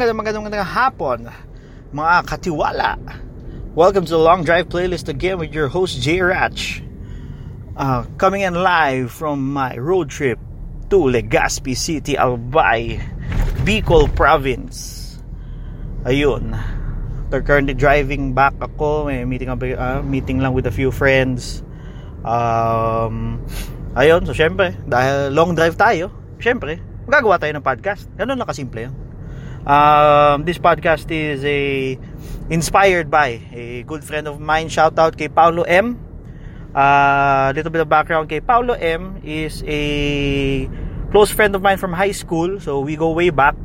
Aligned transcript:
Magandang 0.00 0.16
magandang 0.16 0.44
magandang 0.48 0.72
hapon, 0.72 1.18
mga 1.92 2.16
katiwala. 2.24 2.96
Welcome 3.76 4.08
to 4.08 4.16
the 4.16 4.24
Long 4.24 4.48
Drive 4.48 4.72
playlist 4.72 5.12
again 5.12 5.36
with 5.36 5.52
your 5.52 5.68
host 5.68 6.00
J. 6.00 6.24
Ratch. 6.24 6.80
Uh, 7.76 8.08
coming 8.16 8.40
in 8.40 8.56
live 8.56 9.12
from 9.12 9.52
my 9.52 9.76
road 9.76 10.08
trip 10.08 10.40
to 10.88 11.04
Legazpi 11.04 11.76
City, 11.76 12.16
Albay, 12.16 12.96
Bicol 13.68 14.08
Province. 14.16 15.20
Ayun. 16.08 16.56
They're 17.28 17.44
currently 17.44 17.76
driving 17.76 18.32
back 18.32 18.56
ako. 18.56 19.04
May 19.04 19.28
meeting, 19.28 19.52
uh, 19.52 20.00
meeting 20.00 20.40
lang 20.40 20.56
with 20.56 20.64
a 20.64 20.72
few 20.72 20.88
friends. 20.88 21.60
Um, 22.24 23.44
ayun, 23.92 24.24
so 24.24 24.32
syempre, 24.32 24.80
dahil 24.88 25.36
long 25.36 25.52
drive 25.52 25.76
tayo, 25.76 26.08
syempre, 26.40 26.80
magagawa 27.04 27.36
tayo 27.36 27.52
ng 27.52 27.60
podcast. 27.60 28.08
Ganun 28.16 28.40
lang 28.40 28.48
kasimple 28.48 28.88
yun. 28.88 28.99
Um, 29.60 30.48
this 30.48 30.56
podcast 30.56 31.12
is 31.12 31.44
a 31.44 32.00
inspired 32.48 33.12
by 33.12 33.44
a 33.52 33.84
good 33.84 34.00
friend 34.00 34.24
of 34.24 34.40
mine. 34.40 34.72
Shout 34.72 34.96
out 34.96 35.20
kay 35.20 35.28
Paulo 35.28 35.68
M. 35.68 36.00
A 36.72 36.80
uh, 36.80 37.46
little 37.52 37.68
bit 37.68 37.84
of 37.84 37.88
background 37.92 38.32
kay 38.32 38.40
Paulo 38.40 38.72
M 38.72 39.20
is 39.20 39.60
a 39.68 40.64
close 41.12 41.28
friend 41.28 41.52
of 41.52 41.60
mine 41.60 41.76
from 41.76 41.92
high 41.92 42.16
school. 42.16 42.56
So 42.56 42.80
we 42.80 42.96
go 42.96 43.12
way 43.12 43.28
back. 43.28 43.56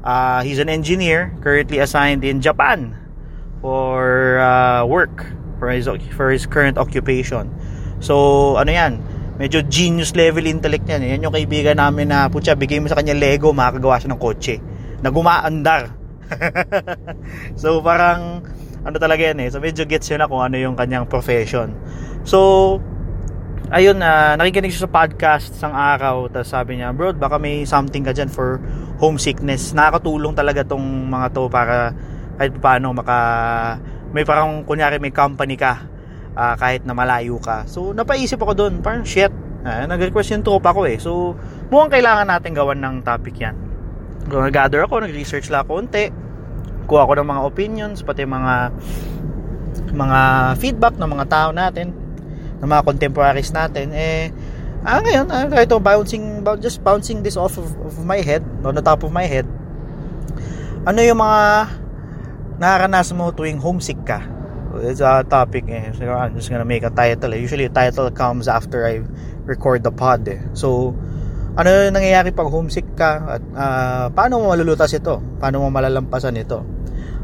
Uh, 0.00 0.40
he's 0.40 0.56
an 0.56 0.72
engineer 0.72 1.36
currently 1.44 1.84
assigned 1.84 2.24
in 2.24 2.40
Japan 2.40 2.96
for 3.60 4.40
uh, 4.40 4.88
work 4.88 5.28
for 5.60 5.68
his 5.68 5.84
for 6.16 6.32
his 6.32 6.48
current 6.48 6.80
occupation. 6.80 7.52
So 8.00 8.56
ano 8.56 8.72
'yan? 8.72 9.04
Medyo 9.36 9.68
genius 9.68 10.16
level 10.16 10.48
intellect 10.48 10.88
yan. 10.88 11.04
Yan 11.04 11.20
yung 11.28 11.36
kaibigan 11.36 11.76
namin 11.76 12.08
na 12.08 12.32
putya, 12.32 12.56
bigay 12.56 12.80
mo 12.80 12.88
sa 12.88 12.96
kanya 12.96 13.12
Lego, 13.12 13.52
makakagawa 13.52 14.00
siya 14.00 14.16
ng 14.16 14.20
kotse 14.20 14.69
na 15.00 15.08
gumaandar. 15.12 15.92
so 17.60 17.82
parang 17.82 18.44
ano 18.80 18.96
talaga 18.96 19.32
yan 19.32 19.44
eh. 19.44 19.48
So 19.52 19.60
medyo 19.60 19.84
gets 19.84 20.08
yun 20.08 20.22
na 20.22 20.28
kung 20.30 20.40
ano 20.40 20.56
yung 20.56 20.76
kanyang 20.78 21.08
profession. 21.08 21.74
So 22.24 22.78
ayun 23.70 24.02
na 24.02 24.34
uh, 24.34 24.40
nakikinig 24.40 24.74
siya 24.74 24.90
sa 24.90 24.90
podcast 24.90 25.54
isang 25.54 25.70
araw 25.70 26.26
tapos 26.26 26.50
sabi 26.50 26.82
niya 26.82 26.90
bro 26.90 27.14
baka 27.14 27.38
may 27.38 27.62
something 27.62 28.02
ka 28.02 28.10
dyan 28.10 28.26
for 28.26 28.58
homesickness 28.98 29.70
nakakatulong 29.70 30.34
talaga 30.34 30.66
tong 30.66 31.06
mga 31.06 31.30
to 31.30 31.46
para 31.46 31.94
kahit 32.34 32.50
paano 32.58 32.90
maka 32.90 33.18
may 34.10 34.26
parang 34.26 34.66
kunyari 34.66 34.98
may 34.98 35.14
company 35.14 35.54
ka 35.54 35.86
uh, 36.34 36.58
kahit 36.58 36.82
na 36.82 36.98
malayo 36.98 37.38
ka 37.38 37.62
so 37.70 37.94
napaisip 37.94 38.42
ako 38.42 38.58
doon 38.58 38.82
parang 38.82 39.06
shit 39.06 39.30
uh, 39.62 39.86
nag-request 39.86 40.34
yung 40.34 40.42
tropa 40.42 40.74
ko 40.74 40.90
eh 40.90 40.98
so 40.98 41.38
mukhang 41.70 41.94
kailangan 41.94 42.26
natin 42.26 42.50
gawan 42.50 42.82
ng 42.82 43.06
topic 43.06 43.38
yan 43.38 43.54
nag-gather 44.28 44.84
ako, 44.84 45.00
nag-research 45.00 45.48
lang 45.48 45.64
konti. 45.64 46.12
Kuha 46.84 47.06
ko 47.06 47.12
ng 47.16 47.28
mga 47.28 47.42
opinions, 47.46 48.02
pati 48.02 48.26
mga 48.26 48.74
mga 49.90 50.20
feedback 50.58 50.94
ng 50.98 51.10
mga 51.10 51.26
tao 51.30 51.48
natin, 51.54 51.94
ng 52.60 52.68
mga 52.68 52.82
contemporaries 52.84 53.50
natin. 53.54 53.90
Eh, 53.94 54.30
ah, 54.84 55.00
ngayon, 55.02 55.26
ah, 55.30 55.46
ito, 55.62 55.78
bouncing, 55.78 56.44
just 56.62 56.82
bouncing 56.82 57.22
this 57.22 57.34
off 57.38 57.58
of, 57.58 57.70
of 57.86 57.94
my 58.04 58.20
head, 58.22 58.42
on 58.62 58.74
the 58.74 58.84
top 58.84 59.02
of 59.02 59.10
my 59.10 59.26
head. 59.26 59.46
Ano 60.86 61.00
yung 61.04 61.20
mga 61.20 61.68
naranasan 62.60 63.16
mo 63.18 63.32
tuwing 63.34 63.60
homesick 63.60 64.00
ka? 64.06 64.24
It's 64.80 65.02
a 65.02 65.26
topic 65.26 65.66
eh. 65.66 65.90
So, 65.98 66.06
I'm 66.06 66.38
just 66.38 66.46
gonna 66.46 66.64
make 66.64 66.86
a 66.86 66.94
title. 66.94 67.34
Eh. 67.34 67.42
Usually, 67.42 67.66
title 67.68 68.06
comes 68.14 68.46
after 68.46 68.86
I 68.86 69.02
record 69.42 69.82
the 69.82 69.90
pod 69.90 70.22
eh. 70.30 70.38
So, 70.54 70.94
ano 71.60 71.92
nangyayari 71.92 72.32
pag 72.32 72.48
homesick 72.48 72.88
ka 72.96 73.36
at 73.36 73.42
uh, 73.52 74.06
paano 74.16 74.40
mo 74.40 74.56
malulutas 74.56 74.96
ito? 74.96 75.20
Paano 75.36 75.60
mo 75.60 75.68
malalampasan 75.68 76.40
ito? 76.40 76.64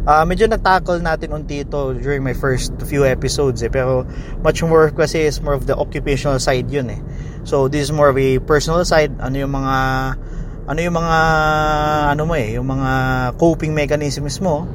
Uh, 0.06 0.22
medyo 0.22 0.46
na-tackle 0.46 1.02
natin 1.02 1.34
unti 1.34 1.66
ito 1.66 1.96
during 1.96 2.22
my 2.22 2.36
first 2.36 2.70
few 2.84 3.02
episodes 3.02 3.64
eh, 3.64 3.72
pero 3.72 4.06
much 4.44 4.62
more 4.62 4.92
kasi 4.92 5.26
is 5.26 5.40
more 5.40 5.56
of 5.56 5.64
the 5.64 5.74
occupational 5.74 6.36
side 6.36 6.68
yun 6.68 6.92
eh. 6.92 7.00
So 7.48 7.66
this 7.66 7.88
is 7.88 7.92
more 7.96 8.12
of 8.12 8.18
a 8.20 8.38
personal 8.44 8.84
side. 8.84 9.16
Ano 9.18 9.40
yung 9.40 9.56
mga 9.56 9.76
ano 10.66 10.78
yung 10.78 10.96
mga 10.98 11.18
ano 12.12 12.22
mo 12.26 12.34
eh 12.36 12.58
yung 12.58 12.68
mga 12.68 12.90
coping 13.40 13.72
mechanisms 13.72 14.42
mo 14.42 14.66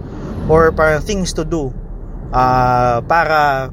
or 0.47 0.71
parang 0.71 1.03
things 1.03 1.35
to 1.35 1.43
do 1.43 1.69
uh, 2.31 3.03
para 3.05 3.69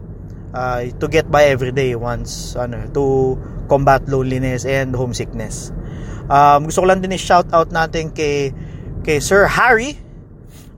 uh, 0.53 0.81
to 0.99 1.07
get 1.07 1.31
by 1.31 1.49
every 1.49 1.71
day 1.71 1.95
once 1.95 2.59
ano 2.59 2.87
to 2.91 3.35
combat 3.71 4.03
loneliness 4.11 4.67
and 4.67 4.95
homesickness. 4.97 5.71
Um, 6.29 6.69
gusto 6.69 6.85
ko 6.85 6.87
lang 6.93 7.01
din 7.01 7.17
i-shout 7.17 7.49
out 7.57 7.73
natin 7.73 8.13
kay, 8.13 8.53
kay 9.03 9.19
Sir 9.19 9.49
Harry. 9.49 9.97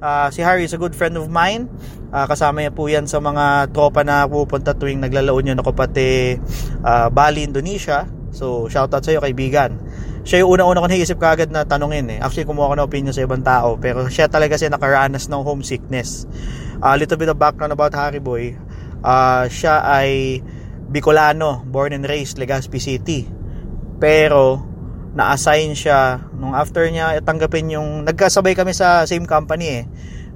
Uh, 0.00 0.32
si 0.32 0.40
Harry 0.40 0.64
is 0.64 0.72
a 0.72 0.80
good 0.80 0.96
friend 0.96 1.18
of 1.18 1.28
mine. 1.28 1.68
Uh, 2.10 2.24
kasama 2.26 2.64
niya 2.64 2.72
po 2.72 2.88
yan 2.88 3.04
sa 3.04 3.20
mga 3.20 3.70
tropa 3.70 4.02
na 4.02 4.26
pupunta 4.26 4.74
tuwing 4.74 4.98
naglalaon 4.98 5.54
yun 5.54 5.58
ako 5.60 5.70
pati 5.76 6.38
uh, 6.82 7.06
Bali, 7.12 7.44
Indonesia. 7.44 8.08
So, 8.30 8.70
shout 8.70 8.94
out 8.94 9.02
sa 9.02 9.10
iyo 9.10 9.20
kaibigan. 9.20 9.74
Siya 10.22 10.46
yung 10.46 10.54
una-una 10.54 10.84
ko 10.84 10.86
naisip 10.86 11.18
kagad 11.18 11.50
na 11.50 11.66
tanungin 11.66 12.06
eh. 12.14 12.18
Actually, 12.22 12.46
kumuha 12.46 12.70
ko 12.70 12.74
ng 12.78 12.86
opinion 12.86 13.12
sa 13.12 13.26
ibang 13.26 13.42
tao. 13.42 13.74
Pero 13.76 14.06
siya 14.06 14.30
talaga 14.30 14.54
siya 14.54 14.70
nakaranas 14.70 15.26
ng 15.26 15.42
homesickness. 15.42 16.30
A 16.80 16.94
uh, 16.94 16.96
little 16.96 17.18
bit 17.18 17.28
of 17.28 17.36
background 17.36 17.74
about 17.74 17.90
Harry 17.98 18.22
Boy. 18.22 18.54
Uh, 19.02 19.50
siya 19.50 19.82
ay 19.82 20.40
Bicolano, 20.90 21.66
born 21.66 21.94
and 21.94 22.06
raised 22.06 22.38
Legazpi 22.38 22.78
City. 22.78 23.26
Pero 23.98 24.69
na-assign 25.10 25.74
siya 25.74 26.22
nung 26.38 26.54
after 26.54 26.86
niya 26.86 27.18
tanggapin 27.26 27.66
yung 27.70 28.06
nagkasabay 28.06 28.54
kami 28.54 28.70
sa 28.70 29.06
same 29.06 29.26
company 29.26 29.82
eh. 29.82 29.84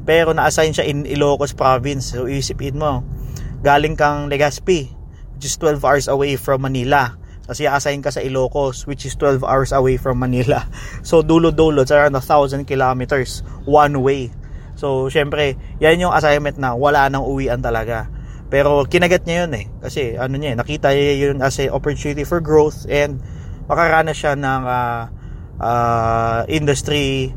Pero 0.04 0.34
na-assign 0.34 0.74
siya 0.74 0.84
in 0.84 1.06
Ilocos 1.06 1.54
province. 1.54 2.12
So 2.12 2.26
isipin 2.26 2.76
mo, 2.76 3.06
galing 3.62 3.94
kang 3.94 4.26
Legazpi 4.26 4.90
which 5.34 5.46
is 5.46 5.56
12 5.58 5.82
hours 5.82 6.06
away 6.10 6.34
from 6.34 6.66
Manila. 6.66 7.14
Kasi 7.44 7.68
assign 7.68 8.00
ka 8.00 8.10
sa 8.10 8.24
Ilocos 8.24 8.88
which 8.88 9.06
is 9.06 9.14
12 9.16 9.46
hours 9.46 9.70
away 9.70 9.96
from 9.96 10.18
Manila. 10.18 10.66
So 11.08 11.22
dulo-dulo, 11.22 11.86
it's 11.86 11.94
around 11.94 12.18
1,000 12.18 12.66
kilometers 12.66 13.46
one 13.68 14.00
way. 14.02 14.34
So 14.74 15.06
syempre, 15.06 15.54
yan 15.78 16.02
yung 16.02 16.12
assignment 16.12 16.58
na 16.58 16.74
wala 16.74 17.06
nang 17.06 17.22
uwian 17.22 17.62
talaga. 17.62 18.10
Pero 18.50 18.84
kinagat 18.86 19.24
niya 19.24 19.46
yun 19.46 19.52
eh. 19.54 19.66
Kasi 19.80 20.18
ano 20.18 20.34
niya, 20.34 20.58
nakita 20.58 20.90
niya 20.92 21.30
yun 21.30 21.38
as 21.40 21.58
a 21.62 21.70
opportunity 21.70 22.26
for 22.26 22.42
growth 22.42 22.86
and 22.90 23.22
makarana 23.66 24.12
siya 24.12 24.36
ng 24.36 24.62
uh, 24.64 25.02
uh, 25.60 26.41
industry 26.50 27.32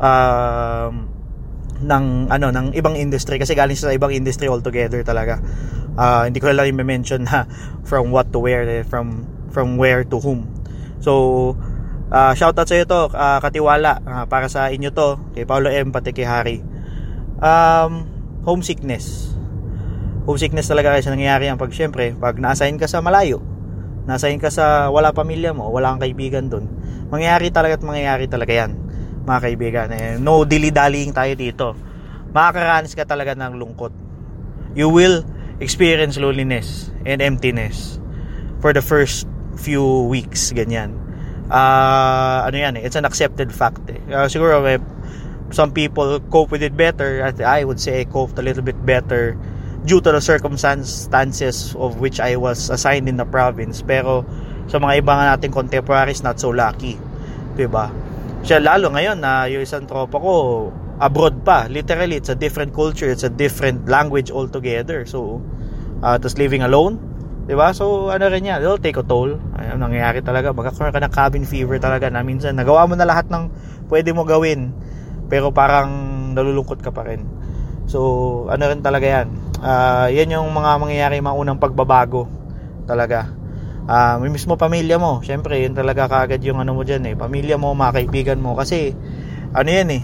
uh, 0.00 0.90
ng 1.80 2.04
ano 2.28 2.46
ng 2.52 2.76
ibang 2.76 2.92
industry 2.96 3.40
kasi 3.40 3.56
galing 3.56 3.76
siya 3.76 3.92
sa 3.92 3.96
ibang 3.96 4.12
industry 4.12 4.46
altogether 4.48 5.00
talaga. 5.00 5.40
Uh, 5.96 6.28
hindi 6.28 6.38
ko 6.38 6.52
lang 6.52 6.70
i-mention 6.70 7.26
na 7.26 7.48
from 7.88 8.12
what 8.12 8.28
to 8.30 8.38
where 8.40 8.64
eh, 8.64 8.84
from 8.84 9.24
from 9.50 9.80
where 9.80 10.04
to 10.04 10.20
whom. 10.20 10.46
So 11.00 11.56
uh, 12.12 12.36
shout 12.36 12.56
out 12.60 12.68
sa 12.68 12.76
iyo 12.76 12.84
to 12.84 13.10
uh, 13.12 13.40
katiwala 13.40 14.04
uh, 14.04 14.24
para 14.28 14.46
sa 14.52 14.68
inyo 14.68 14.92
to 14.92 15.16
kay 15.32 15.48
Paulo 15.48 15.72
M 15.72 15.90
pati 15.90 16.12
kay 16.12 16.28
Harry. 16.28 16.60
Um, 17.40 18.04
homesickness 18.44 19.32
homesickness 20.28 20.68
talaga 20.68 20.94
kasi 20.96 21.08
nangyayari 21.08 21.48
yan 21.48 21.56
pag 21.56 21.72
syempre 21.72 22.12
pag 22.16 22.36
na-assign 22.36 22.76
ka 22.76 22.84
sa 22.84 23.00
malayo 23.00 23.40
na-assign 24.08 24.40
ka 24.40 24.48
sa 24.48 24.88
wala 24.88 25.12
pamilya 25.12 25.52
mo 25.52 25.68
wala 25.68 25.92
kang 25.96 26.08
kaibigan 26.08 26.48
doon 26.48 26.66
mangyayari 27.10 27.52
talaga 27.52 27.80
at 27.80 27.84
mangyayari 27.84 28.26
talaga 28.30 28.52
yan 28.54 28.90
mga 29.24 29.40
kaibigan. 29.40 29.88
Eh, 29.92 30.16
no 30.18 30.44
dilly-dallying 30.44 31.12
tayo 31.12 31.32
dito. 31.36 31.66
Makakaranas 32.30 32.94
ka 32.94 33.04
talaga 33.04 33.34
ng 33.34 33.58
lungkot. 33.58 33.92
You 34.74 34.88
will 34.88 35.26
experience 35.58 36.16
loneliness 36.16 36.88
and 37.04 37.20
emptiness 37.20 37.98
for 38.62 38.70
the 38.72 38.80
first 38.80 39.26
few 39.58 40.06
weeks 40.06 40.54
ganyan. 40.54 40.94
Uh, 41.50 42.46
ano 42.46 42.56
yan 42.56 42.78
eh, 42.78 42.86
it's 42.86 42.94
an 42.94 43.02
accepted 43.02 43.50
fact 43.50 43.82
eh. 43.90 43.98
Uh, 44.06 44.30
siguro 44.30 44.62
eh, 44.70 44.78
some 45.50 45.74
people 45.74 46.22
cope 46.30 46.54
with 46.54 46.62
it 46.62 46.78
better 46.78 47.26
I 47.42 47.66
would 47.66 47.82
say 47.82 47.98
I 47.98 48.06
coped 48.06 48.38
a 48.38 48.44
little 48.46 48.62
bit 48.62 48.78
better 48.86 49.34
due 49.84 50.00
to 50.00 50.12
the 50.12 50.20
circumstances 50.20 51.72
of 51.76 52.00
which 52.00 52.20
I 52.20 52.36
was 52.36 52.68
assigned 52.68 53.08
in 53.08 53.16
the 53.16 53.28
province. 53.28 53.80
Pero 53.80 54.24
sa 54.68 54.76
mga 54.76 55.00
ibang 55.00 55.18
nating 55.18 55.52
contemporaries, 55.52 56.20
not 56.20 56.36
so 56.36 56.52
lucky. 56.52 56.96
ba? 56.96 57.56
Diba? 57.56 57.86
Siya 58.40 58.60
lalo 58.60 58.92
ngayon 58.92 59.20
na 59.20 59.48
yung 59.48 59.64
isang 59.64 59.84
tropa 59.84 60.16
ko 60.16 60.32
abroad 61.00 61.44
pa. 61.44 61.68
Literally, 61.68 62.20
it's 62.20 62.32
a 62.32 62.36
different 62.36 62.76
culture, 62.76 63.08
it's 63.08 63.24
a 63.24 63.32
different 63.32 63.88
language 63.88 64.28
altogether. 64.28 65.04
So, 65.08 65.40
uh, 66.04 66.16
tapos 66.20 66.36
living 66.36 66.64
alone, 66.64 67.00
'di 67.48 67.56
ba? 67.56 67.72
So 67.72 68.12
ano 68.12 68.28
rin 68.28 68.46
'yan, 68.46 68.60
it'll 68.60 68.80
take 68.80 69.00
a 69.00 69.04
toll. 69.04 69.36
Ayun 69.56 69.80
nangyayari 69.80 70.20
talaga, 70.20 70.52
magkakaroon 70.52 70.92
ka 70.92 71.00
ng 71.02 71.12
cabin 71.12 71.44
fever 71.48 71.76
talaga 71.80 72.06
na 72.12 72.20
minsan 72.20 72.56
nagawa 72.56 72.84
mo 72.84 72.94
na 72.96 73.08
lahat 73.08 73.28
ng 73.32 73.48
pwede 73.88 74.12
mo 74.12 74.22
gawin 74.28 74.70
pero 75.26 75.50
parang 75.50 75.90
nalulungkot 76.36 76.78
ka 76.84 76.92
pa 76.92 77.04
rin. 77.04 77.24
So 77.90 78.46
ano 78.52 78.70
rin 78.70 78.84
talaga 78.84 79.08
'yan 79.08 79.49
uh, 79.60 80.08
yan 80.10 80.34
yung 80.34 80.48
mga 80.50 80.70
mangyayari 80.80 81.16
mga 81.20 81.36
unang 81.36 81.58
pagbabago 81.60 82.26
talaga 82.84 83.30
uh, 83.86 84.18
may 84.18 84.32
mismo 84.32 84.58
pamilya 84.58 84.96
mo 84.96 85.20
syempre 85.22 85.60
yun 85.60 85.76
talaga 85.76 86.08
kagad 86.10 86.42
yung 86.42 86.58
ano 86.58 86.74
mo 86.74 86.82
dyan 86.82 87.04
eh 87.06 87.14
pamilya 87.14 87.60
mo 87.60 87.72
mga 87.76 88.02
kaibigan 88.02 88.40
mo 88.40 88.56
kasi 88.56 88.96
ano 89.54 89.68
yan 89.68 89.88
eh 89.94 90.02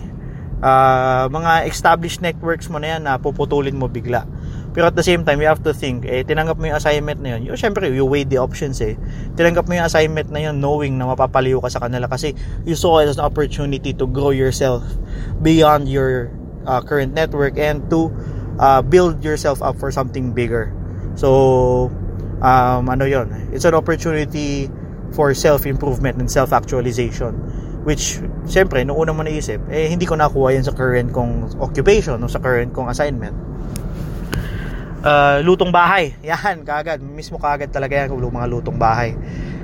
uh, 0.63 1.27
mga 1.29 1.69
established 1.69 2.23
networks 2.23 2.69
mo 2.71 2.81
na 2.81 2.97
yan 2.97 3.03
na 3.05 3.19
puputulin 3.21 3.77
mo 3.77 3.91
bigla. 3.91 4.25
Pero 4.77 4.93
at 4.93 4.97
the 4.97 5.05
same 5.05 5.25
time, 5.25 5.41
you 5.41 5.49
have 5.49 5.65
to 5.65 5.73
think, 5.73 6.05
eh, 6.05 6.21
tinanggap 6.21 6.61
mo 6.61 6.69
yung 6.69 6.77
assignment 6.77 7.17
na 7.25 7.37
yun. 7.37 7.49
Yung, 7.49 7.57
syempre, 7.57 7.89
you 7.89 8.05
weigh 8.05 8.29
the 8.29 8.37
options 8.37 8.77
eh. 8.85 8.93
Tinanggap 9.33 9.65
mo 9.65 9.73
yung 9.73 9.89
assignment 9.89 10.29
na 10.29 10.45
yun 10.45 10.61
knowing 10.61 11.01
na 11.01 11.09
mapapaliw 11.09 11.65
ka 11.65 11.73
sa 11.73 11.81
kanila 11.81 12.05
kasi 12.05 12.37
you 12.69 12.77
saw 12.77 13.01
it 13.01 13.09
as 13.09 13.17
an 13.17 13.25
opportunity 13.25 13.97
to 13.97 14.05
grow 14.05 14.37
yourself 14.37 14.85
beyond 15.41 15.89
your 15.89 16.29
uh, 16.69 16.85
current 16.85 17.17
network 17.17 17.57
and 17.57 17.89
to 17.89 18.13
uh, 18.59 18.81
build 18.83 19.25
yourself 19.25 19.63
up 19.63 19.77
for 19.77 19.91
something 19.91 20.33
bigger. 20.33 20.73
So, 21.17 21.91
um, 22.41 22.89
ano 22.89 23.05
yon 23.09 23.33
It's 23.53 23.65
an 23.65 23.75
opportunity 23.75 24.69
for 25.15 25.33
self-improvement 25.33 26.21
and 26.21 26.29
self-actualization 26.29 27.37
which 27.87 28.19
syempre 28.51 28.83
nung 28.83 28.99
una 28.99 29.15
mo 29.15 29.23
naisip 29.23 29.63
eh 29.71 29.87
hindi 29.87 30.11
ko 30.11 30.19
nakuha 30.19 30.59
yan 30.59 30.67
sa 30.67 30.75
current 30.75 31.15
kong 31.15 31.55
occupation 31.63 32.19
o 32.19 32.27
sa 32.27 32.43
current 32.43 32.75
kong 32.75 32.91
assignment. 32.91 33.39
Uh, 35.07 35.39
lutong 35.47 35.71
bahay. 35.71 36.19
Yan 36.27 36.67
kagad 36.67 36.99
mismo 36.99 37.39
kagad 37.39 37.71
talaga 37.71 37.95
yan 37.95 38.11
kung 38.11 38.19
mga 38.19 38.51
lutong 38.51 38.75
bahay. 38.75 39.15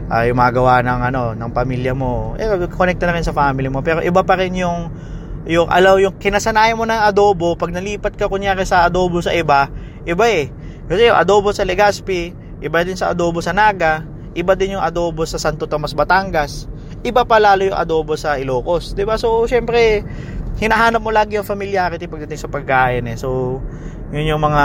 Uh, 0.07 0.23
yung 0.31 0.39
magawa 0.39 0.87
ng 0.87 1.01
ano 1.11 1.35
ng 1.35 1.51
pamilya 1.51 1.99
mo. 1.99 2.39
Eh 2.39 2.47
connect 2.71 3.03
na 3.03 3.11
rin 3.11 3.27
sa 3.27 3.35
family 3.35 3.67
mo. 3.67 3.83
Pero 3.83 4.07
iba 4.07 4.23
pa 4.23 4.39
rin 4.39 4.55
yung 4.55 4.87
yung 5.49 5.67
alaw 5.67 5.99
yung 5.99 6.19
kinasanayan 6.19 6.79
mo 6.79 6.87
ng 6.87 7.03
adobo 7.03 7.59
pag 7.59 7.75
nalipat 7.75 8.15
ka 8.15 8.31
kunyari 8.31 8.63
sa 8.63 8.87
adobo 8.87 9.19
sa 9.19 9.35
iba 9.35 9.67
iba 10.07 10.25
eh 10.31 10.51
kasi 10.87 11.11
yung 11.11 11.19
adobo 11.19 11.51
sa 11.51 11.67
Legazpi 11.67 12.31
iba 12.63 12.79
din 12.87 12.95
sa 12.95 13.11
adobo 13.11 13.43
sa 13.43 13.51
Naga 13.51 14.07
iba 14.39 14.55
din 14.55 14.79
yung 14.79 14.85
adobo 14.85 15.27
sa 15.27 15.43
Santo 15.43 15.67
Tomas 15.67 15.99
Batangas 15.99 16.71
iba 17.03 17.27
pa 17.27 17.43
lalo 17.43 17.67
yung 17.67 17.79
adobo 17.79 18.15
sa 18.15 18.39
Ilocos, 18.39 18.95
'di 18.95 19.03
ba? 19.03 19.19
So, 19.19 19.45
syempre, 19.51 20.07
hinahanap 20.63 21.03
mo 21.03 21.11
lagi 21.11 21.39
yung 21.39 21.47
familiarity 21.47 22.07
pagdating 22.07 22.39
sa 22.39 22.49
pagkain 22.51 23.05
eh. 23.11 23.19
So, 23.19 23.59
yun 24.15 24.31
yung 24.31 24.43
mga 24.43 24.65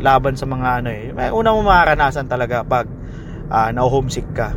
laban 0.00 0.34
sa 0.40 0.48
mga 0.48 0.68
ano 0.82 0.88
eh. 0.88 1.12
Una 1.32 1.52
mo 1.52 1.60
maranasan 1.60 2.26
talaga 2.26 2.64
pag 2.64 2.88
uh, 3.52 3.68
na-homesick 3.72 4.28
ka. 4.32 4.56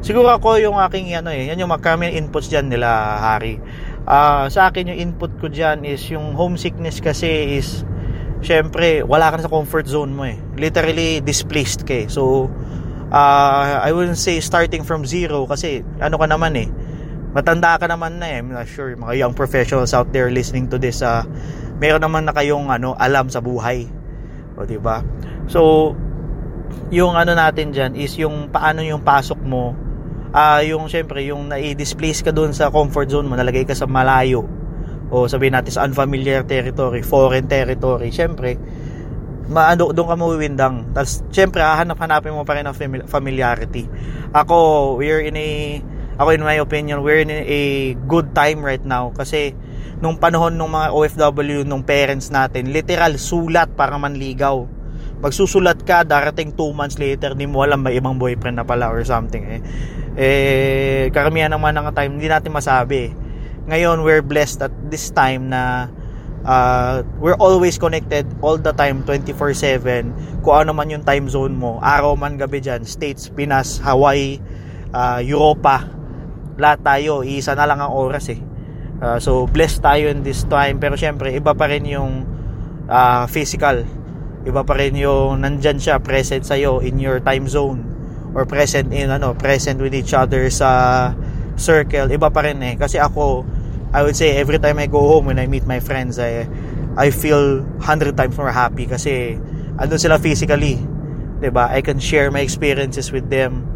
Siguro 0.00 0.32
ako 0.32 0.56
yung 0.60 0.80
aking 0.80 1.12
ano 1.12 1.28
eh, 1.28 1.52
yan 1.52 1.60
yung 1.60 1.72
kami 1.76 2.16
inputs 2.16 2.48
diyan 2.48 2.72
nila 2.72 3.20
Hari. 3.20 3.60
Uh, 4.08 4.48
sa 4.48 4.72
akin 4.72 4.94
yung 4.94 4.98
input 5.10 5.30
ko 5.38 5.46
diyan 5.52 5.84
is 5.86 6.02
yung 6.10 6.34
homesickness 6.34 6.98
kasi 6.98 7.60
is 7.60 7.84
syempre 8.40 9.04
wala 9.04 9.28
ka 9.28 9.38
na 9.38 9.44
sa 9.46 9.52
comfort 9.52 9.86
zone 9.86 10.12
mo 10.12 10.24
eh. 10.26 10.40
Literally 10.56 11.20
displaced 11.20 11.84
ka 11.84 12.04
eh. 12.04 12.06
So 12.08 12.48
uh, 13.10 13.80
I 13.82 13.90
wouldn't 13.92 14.18
say 14.18 14.40
starting 14.40 14.86
from 14.86 15.04
zero 15.04 15.44
kasi 15.44 15.84
ano 16.00 16.16
ka 16.16 16.26
naman 16.26 16.54
eh 16.56 16.68
matanda 17.30 17.78
ka 17.78 17.86
naman 17.86 18.18
na 18.18 18.26
eh 18.26 18.42
I'm 18.42 18.50
not 18.50 18.66
sure 18.66 18.90
mga 18.90 19.14
young 19.14 19.34
professionals 19.38 19.94
out 19.94 20.10
there 20.10 20.30
listening 20.34 20.66
to 20.74 20.82
this 20.82 20.98
uh, 20.98 21.22
meron 21.78 22.02
naman 22.02 22.26
na 22.26 22.34
kayong 22.34 22.70
ano 22.70 22.98
alam 22.98 23.30
sa 23.30 23.38
buhay 23.38 23.86
o 24.58 24.66
di 24.66 24.78
ba 24.82 25.02
so 25.46 25.94
yung 26.90 27.14
ano 27.14 27.38
natin 27.38 27.70
diyan 27.70 27.94
is 27.94 28.18
yung 28.18 28.50
paano 28.50 28.82
yung 28.82 29.06
pasok 29.06 29.38
mo 29.46 29.78
uh, 30.34 30.60
yung 30.64 30.86
syempre 30.90 31.22
yung 31.26 31.50
na-displace 31.50 32.24
ka 32.24 32.30
doon 32.34 32.54
sa 32.54 32.70
comfort 32.72 33.10
zone 33.10 33.26
mo 33.26 33.34
nalagay 33.34 33.66
ka 33.66 33.74
sa 33.76 33.86
malayo 33.86 34.46
o 35.10 35.26
sabihin 35.26 35.58
natin 35.58 35.72
sa 35.74 35.82
unfamiliar 35.86 36.46
territory 36.46 37.02
foreign 37.02 37.50
territory 37.50 38.14
syempre 38.14 38.58
maano 39.50 39.90
doon 39.90 40.06
ka 40.06 40.16
mawiwindang. 40.16 40.94
Tapos 40.94 41.26
syempre 41.34 41.60
hahanap-hanapin 41.60 42.30
mo 42.30 42.46
pa 42.46 42.56
rin 42.56 42.64
ang 42.64 42.76
familiarity. 43.10 43.90
Ako, 44.30 44.94
we're 44.96 45.20
in 45.26 45.34
a 45.34 45.82
ako 46.16 46.36
in 46.36 46.42
my 46.46 46.56
opinion, 46.62 47.02
we're 47.02 47.26
in 47.26 47.32
a 47.34 47.62
good 48.06 48.30
time 48.36 48.62
right 48.62 48.84
now 48.86 49.10
kasi 49.10 49.56
nung 49.98 50.16
panahon 50.16 50.54
ng 50.54 50.70
mga 50.70 50.88
OFW 50.94 51.60
nung 51.66 51.82
parents 51.82 52.30
natin, 52.30 52.70
literal 52.70 53.18
sulat 53.18 53.74
para 53.74 53.98
manligaw. 53.98 54.64
Magsusulat 55.20 55.84
ka, 55.84 56.00
darating 56.04 56.56
2 56.56 56.72
months 56.72 56.96
later, 56.96 57.36
di 57.36 57.44
mo 57.44 57.60
alam 57.60 57.84
may 57.84 58.00
ibang 58.00 58.16
boyfriend 58.16 58.56
na 58.56 58.64
pala 58.64 58.88
or 58.88 59.04
something 59.04 59.44
eh. 59.44 59.60
Eh, 60.16 61.04
karamihan 61.12 61.52
naman 61.52 61.76
ng 61.76 61.92
time, 61.92 62.16
hindi 62.16 62.28
natin 62.28 62.50
masabi. 62.52 63.12
Ngayon, 63.68 64.00
we're 64.00 64.24
blessed 64.24 64.64
at 64.64 64.74
this 64.88 65.12
time 65.12 65.52
na 65.52 65.92
uh, 66.44 67.04
we're 67.20 67.36
always 67.36 67.76
connected 67.76 68.24
all 68.40 68.56
the 68.56 68.72
time 68.72 69.04
24/7 69.04 70.40
kung 70.40 70.56
ano 70.56 70.72
man 70.72 70.88
yung 70.88 71.04
time 71.04 71.28
zone 71.28 71.52
mo 71.52 71.76
araw 71.80 72.16
man 72.16 72.40
gabi 72.40 72.64
diyan 72.64 72.84
States, 72.88 73.28
Pinas, 73.28 73.80
Hawaii 73.82 74.40
uh, 74.92 75.20
Europa 75.20 75.84
lahat 76.60 76.80
tayo 76.84 77.24
isa 77.24 77.56
na 77.56 77.64
lang 77.64 77.80
ang 77.80 77.92
oras 77.92 78.28
eh 78.32 78.40
uh, 79.00 79.16
so 79.20 79.48
blessed 79.48 79.80
tayo 79.80 80.08
in 80.12 80.24
this 80.24 80.44
time 80.48 80.80
pero 80.80 80.96
syempre 80.96 81.32
iba 81.32 81.56
pa 81.56 81.68
rin 81.68 81.84
yung 81.88 82.24
uh, 82.88 83.24
physical 83.28 83.84
iba 84.44 84.64
pa 84.64 84.74
rin 84.76 84.96
yung 84.96 85.44
nandyan 85.44 85.76
siya 85.76 86.00
present 86.00 86.44
sa'yo 86.46 86.80
in 86.80 86.96
your 86.96 87.20
time 87.20 87.44
zone 87.44 87.84
or 88.32 88.46
present 88.48 88.88
in 88.94 89.10
ano 89.12 89.36
present 89.36 89.76
with 89.82 89.92
each 89.92 90.14
other 90.14 90.48
sa 90.48 91.12
circle 91.60 92.08
iba 92.08 92.32
pa 92.32 92.40
rin 92.46 92.56
eh 92.64 92.74
kasi 92.78 92.96
ako 92.96 93.44
I 93.90 94.06
would 94.06 94.14
say 94.14 94.38
every 94.38 94.58
time 94.62 94.78
I 94.78 94.86
go 94.86 95.02
home 95.02 95.26
when 95.26 95.38
I 95.38 95.50
meet 95.50 95.66
my 95.66 95.82
friends, 95.82 96.18
I 96.22 96.46
I 96.94 97.10
feel 97.10 97.66
100 97.82 98.14
times 98.14 98.38
more 98.38 98.54
happy 98.54 98.86
kasi 98.86 99.34
andun 99.82 99.98
sila 99.98 100.22
physically. 100.22 100.78
'Di 101.42 101.50
ba? 101.50 101.66
I 101.74 101.82
can 101.82 101.98
share 101.98 102.30
my 102.30 102.38
experiences 102.38 103.10
with 103.10 103.26
them, 103.34 103.66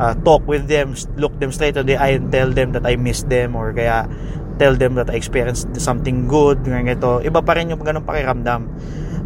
uh, 0.00 0.16
talk 0.24 0.48
with 0.48 0.72
them, 0.72 0.96
look 1.20 1.36
them 1.36 1.52
straight 1.52 1.76
in 1.76 1.84
the 1.84 2.00
eye 2.00 2.16
and 2.16 2.32
tell 2.32 2.48
them 2.48 2.72
that 2.72 2.88
I 2.88 2.96
miss 2.96 3.28
them 3.28 3.52
or 3.52 3.76
kaya 3.76 4.08
tell 4.56 4.72
them 4.72 4.96
that 4.96 5.12
I 5.12 5.20
experienced 5.20 5.68
something 5.76 6.26
good, 6.26 6.64
ganito. 6.64 7.20
Iba 7.20 7.44
pa 7.44 7.60
rin 7.60 7.68
yung 7.68 7.84
ganung 7.84 8.08
pakiramdam. 8.08 8.72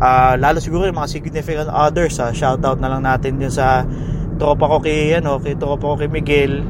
Uh, 0.02 0.34
lalo 0.34 0.58
siguro 0.58 0.90
yung 0.90 0.98
mga 0.98 1.14
significant 1.14 1.70
others, 1.70 2.18
ha? 2.18 2.34
shout 2.34 2.58
out 2.66 2.82
na 2.82 2.90
lang 2.90 3.06
natin 3.06 3.38
din 3.38 3.46
sa 3.46 3.86
tropa 4.34 4.66
ko 4.66 4.82
kay 4.82 5.14
ano, 5.14 5.38
kay 5.38 5.54
tropa 5.54 5.94
ko 5.94 5.94
kay 5.94 6.10
Miguel, 6.10 6.66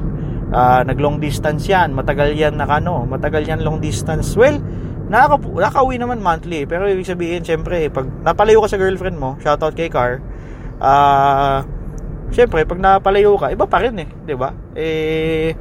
uh, 0.52 0.84
nag 0.84 1.00
long 1.00 1.16
distance 1.16 1.64
yan. 1.64 1.96
Matagal 1.96 2.36
yan 2.36 2.60
na 2.60 2.68
ano 2.68 3.08
matagal 3.08 3.48
yan 3.48 3.64
long 3.64 3.80
distance. 3.80 4.36
Well 4.36 4.60
nakaka 5.12 5.44
nakauwi 5.44 6.00
naman 6.00 6.24
monthly 6.24 6.64
pero 6.64 6.88
ibig 6.88 7.04
sabihin 7.04 7.44
syempre 7.44 7.92
pag 7.92 8.08
napalayo 8.24 8.64
ka 8.64 8.72
sa 8.72 8.80
girlfriend 8.80 9.20
mo 9.20 9.36
shoutout 9.44 9.76
kay 9.76 9.92
Car 9.92 10.24
ah 10.80 10.88
uh, 10.88 11.58
syempre 12.32 12.64
pag 12.64 12.80
napalayo 12.80 13.36
ka 13.36 13.52
iba 13.52 13.68
pa 13.68 13.84
rin 13.84 13.92
eh 14.00 14.08
di 14.08 14.32
ba? 14.32 14.56
Eh 14.72 15.52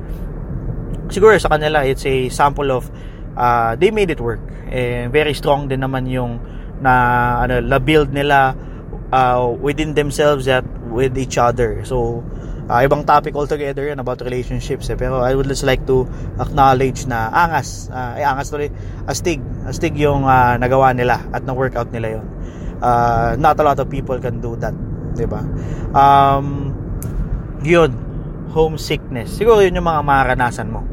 siguro 1.11 1.35
sa 1.35 1.51
kanila 1.51 1.83
it's 1.83 2.07
a 2.07 2.31
sample 2.31 2.71
of 2.71 2.87
uh, 3.35 3.75
they 3.75 3.91
made 3.91 4.07
it 4.07 4.23
work. 4.23 4.39
Eh 4.71 5.11
very 5.11 5.35
strong 5.35 5.67
din 5.67 5.83
naman 5.83 6.07
yung 6.07 6.39
na 6.81 6.93
ano 7.45 7.61
la 7.61 7.77
build 7.77 8.11
nila 8.11 8.57
uh, 9.13 9.47
within 9.61 9.93
themselves 9.93 10.49
at 10.49 10.65
with 10.91 11.15
each 11.15 11.37
other. 11.37 11.85
So 11.87 12.25
uh, 12.67 12.79
ibang 12.83 13.03
topic 13.07 13.35
altogether 13.35 13.87
yan 13.87 13.99
about 13.99 14.23
relationships 14.23 14.87
eh. 14.91 14.97
pero 14.99 15.23
I 15.23 15.35
would 15.35 15.47
just 15.47 15.67
like 15.67 15.83
to 15.87 16.07
acknowledge 16.39 17.07
na 17.07 17.31
angas 17.31 17.91
uh, 17.91 18.15
ay 18.15 18.23
angas 18.23 18.51
tuloy 18.51 18.71
astig 19.07 19.43
astig 19.67 19.95
yung 19.99 20.23
uh, 20.23 20.55
nagawa 20.55 20.95
nila 20.95 21.19
at 21.35 21.43
na 21.43 21.51
workout 21.51 21.91
nila 21.91 22.19
yon 22.19 22.25
uh, 22.79 23.35
not 23.35 23.59
a 23.59 23.63
lot 23.63 23.79
of 23.79 23.87
people 23.91 24.15
can 24.19 24.39
do 24.39 24.55
that 24.59 24.75
di 25.11 25.27
ba? 25.27 25.43
Um, 25.91 26.71
yun 27.67 27.91
homesickness. 28.51 29.31
Siguro 29.31 29.63
yun 29.63 29.75
yung 29.79 29.87
mga 29.87 30.01
maranasan 30.03 30.67
mo. 30.71 30.83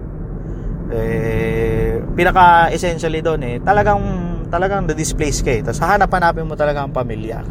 Eh, 0.89 2.01
pinaka 2.17 2.73
essentially 2.73 3.21
doon 3.21 3.41
eh 3.45 3.57
talagang 3.61 4.01
talagang 4.49 4.89
na-displace 4.89 5.45
ka 5.45 5.51
eh. 5.53 5.61
Tapos 5.63 5.81
hahanap-hanapin 5.81 6.45
mo 6.49 6.57
talaga 6.57 6.85
ang 6.85 6.93
pamilya. 6.93 7.45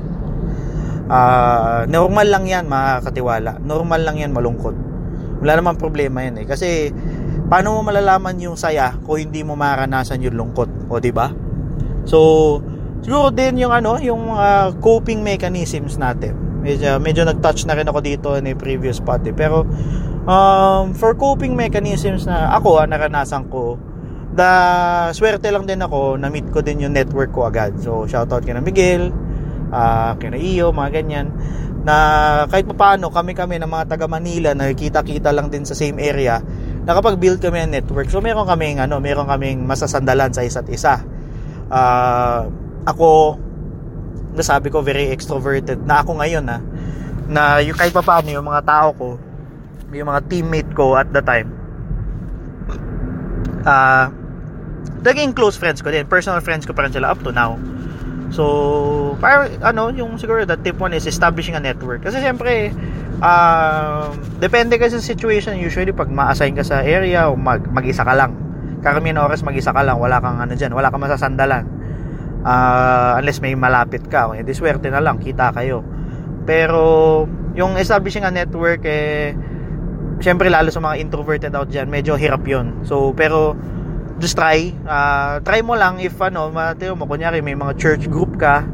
Uh, 1.08 1.88
normal 1.88 2.27
lang 2.27 2.44
yan 2.51 2.68
makakatiwala 2.68 3.63
normal 3.63 4.04
lang 4.04 4.20
yan 4.20 4.36
malungkot. 4.36 4.75
Wala 5.39 5.56
namang 5.56 5.80
problema 5.80 6.25
yan 6.25 6.44
eh. 6.44 6.46
Kasi 6.46 6.92
paano 7.48 7.80
mo 7.80 7.88
malalaman 7.88 8.36
yung 8.44 8.60
saya 8.60 8.92
kung 9.08 9.22
hindi 9.22 9.46
mo 9.46 9.56
maranasan 9.56 10.20
yung 10.20 10.36
lungkot? 10.36 10.92
O 10.92 11.00
di 11.00 11.16
ba? 11.16 11.32
So 12.04 12.60
siguro 13.06 13.32
din 13.32 13.62
yung 13.62 13.72
ano 13.72 14.01
yung 14.04 14.36
uh, 14.36 14.75
coping 14.84 15.24
mechanisms 15.24 15.96
natin. 15.96 16.36
Medyo, 16.66 17.00
medyo 17.00 17.24
nag-touch 17.24 17.63
na 17.63 17.80
rin 17.80 17.88
ako 17.88 18.00
dito 18.04 18.36
in 18.36 18.51
previous 18.60 19.00
part 19.00 19.24
eh. 19.24 19.32
pero 19.32 19.63
um, 20.27 20.92
for 20.92 21.16
coping 21.16 21.56
mechanisms 21.56 22.27
na 22.27 22.51
ako 22.51 22.84
ah, 22.84 22.86
naranasan 22.86 23.48
ko 23.48 23.80
da 24.38 25.10
swerte 25.17 25.50
lang 25.50 25.65
din 25.65 25.82
ako 25.82 26.22
na 26.22 26.29
meet 26.29 26.53
ko 26.53 26.62
din 26.62 26.86
yung 26.86 26.94
network 26.94 27.34
ko 27.34 27.50
agad. 27.50 27.74
So 27.82 28.06
shoutout 28.06 28.46
kay 28.46 28.53
na 28.53 28.62
Miguel 28.62 29.10
uh, 29.74 30.13
kina 30.22 30.38
iyo, 30.38 30.70
mga 30.70 31.01
ganyan. 31.01 31.34
Na 31.82 31.96
kahit 32.46 32.70
paano 32.70 33.10
kami-kami 33.10 33.58
ng 33.58 33.72
mga 33.72 33.86
taga 33.89 34.06
Manila 34.06 34.53
nakikita-kita 34.53 35.34
lang 35.34 35.50
din 35.50 35.65
sa 35.65 35.74
same 35.74 35.98
area 35.98 36.38
nakapag-build 36.88 37.44
kami 37.44 37.67
ng 37.67 37.72
network. 37.82 38.08
So 38.08 38.22
meron 38.22 38.48
kaming 38.48 38.79
ano 38.79 39.01
meron 39.01 39.27
kaming 39.27 39.65
masasandalan 39.65 40.32
sa 40.32 40.46
isa't 40.46 40.70
isa. 40.72 41.01
Uh, 41.67 42.48
ako 42.88 43.36
nasabi 44.38 44.70
ko 44.70 44.86
very 44.86 45.10
extroverted 45.10 45.82
na 45.84 46.06
ako 46.06 46.22
ngayon 46.22 46.46
na 46.46 46.62
ah, 46.62 46.62
na 47.27 47.41
yung 47.60 47.75
kahit 47.75 47.91
paano 47.91 48.29
yung 48.32 48.46
mga 48.46 48.63
tao 48.63 48.94
ko 48.96 49.10
yung 49.91 50.08
mga 50.08 50.22
teammate 50.32 50.72
ko 50.72 50.96
at 50.96 51.10
the 51.12 51.20
time 51.20 51.51
uh, 53.67 54.08
naging 55.03 55.32
close 55.34 55.56
friends 55.56 55.79
ko 55.79 55.91
din. 55.94 56.08
Personal 56.08 56.41
friends 56.44 56.67
ko 56.67 56.74
pa 56.74 56.86
rin 56.86 56.91
sila 56.91 57.12
up 57.13 57.20
to 57.24 57.32
now. 57.32 57.56
So, 58.27 59.15
para, 59.24 59.48
ano, 59.63 59.88
yung 59.96 60.20
siguro 60.20 60.44
that 60.44 60.60
tip 60.63 60.75
one 60.75 60.91
is 60.91 61.08
establishing 61.08 61.56
a 61.56 61.63
network. 61.63 62.03
Kasi 62.03 62.20
siyempre, 62.20 62.75
uh, 63.24 64.12
depende 64.44 64.75
kasi 64.75 65.00
sa 65.00 65.06
situation. 65.06 65.56
Usually, 65.56 65.96
pag 65.96 66.12
ma-assign 66.12 66.60
ka 66.60 66.63
sa 66.67 66.84
area 66.84 67.32
o 67.32 67.39
mag, 67.39 67.63
mag-isa 67.72 68.03
ka 68.03 68.12
lang. 68.12 68.36
Karamihan 68.84 69.24
oras 69.24 69.48
mag-isa 69.48 69.72
ka 69.72 69.79
lang. 69.79 69.96
Wala 69.96 70.20
kang 70.20 70.44
ano 70.44 70.53
dyan. 70.53 70.75
Wala 70.75 70.91
kang 70.91 71.03
masasandalan. 71.03 71.63
Uh, 72.44 73.20
unless 73.20 73.39
may 73.39 73.56
malapit 73.56 74.03
ka. 74.12 74.27
Eh, 74.36 74.44
di 74.44 74.51
swerte 74.51 74.91
na 74.91 75.00
lang. 75.00 75.24
Kita 75.24 75.56
kayo. 75.56 75.82
Pero, 76.44 77.24
yung 77.56 77.79
establishing 77.79 78.27
a 78.27 78.32
network, 78.32 78.84
eh, 78.84 79.32
siyempre 80.20 80.51
lalo 80.51 80.67
sa 80.67 80.84
mga 80.84 81.00
introverted 81.00 81.53
out 81.56 81.72
dyan, 81.72 81.88
medyo 81.88 82.20
hirap 82.20 82.44
yon 82.44 82.84
So, 82.84 83.15
pero, 83.15 83.56
just 84.18 84.38
try. 84.38 84.74
Uh, 84.86 85.42
try 85.42 85.62
mo 85.62 85.78
lang 85.78 86.02
if 86.02 86.18
ano, 86.22 86.50
matiro 86.50 86.98
mo, 86.98 87.06
kunyari 87.06 87.42
may 87.42 87.54
mga 87.54 87.74
church 87.78 88.04
group 88.10 88.38
ka, 88.38 88.66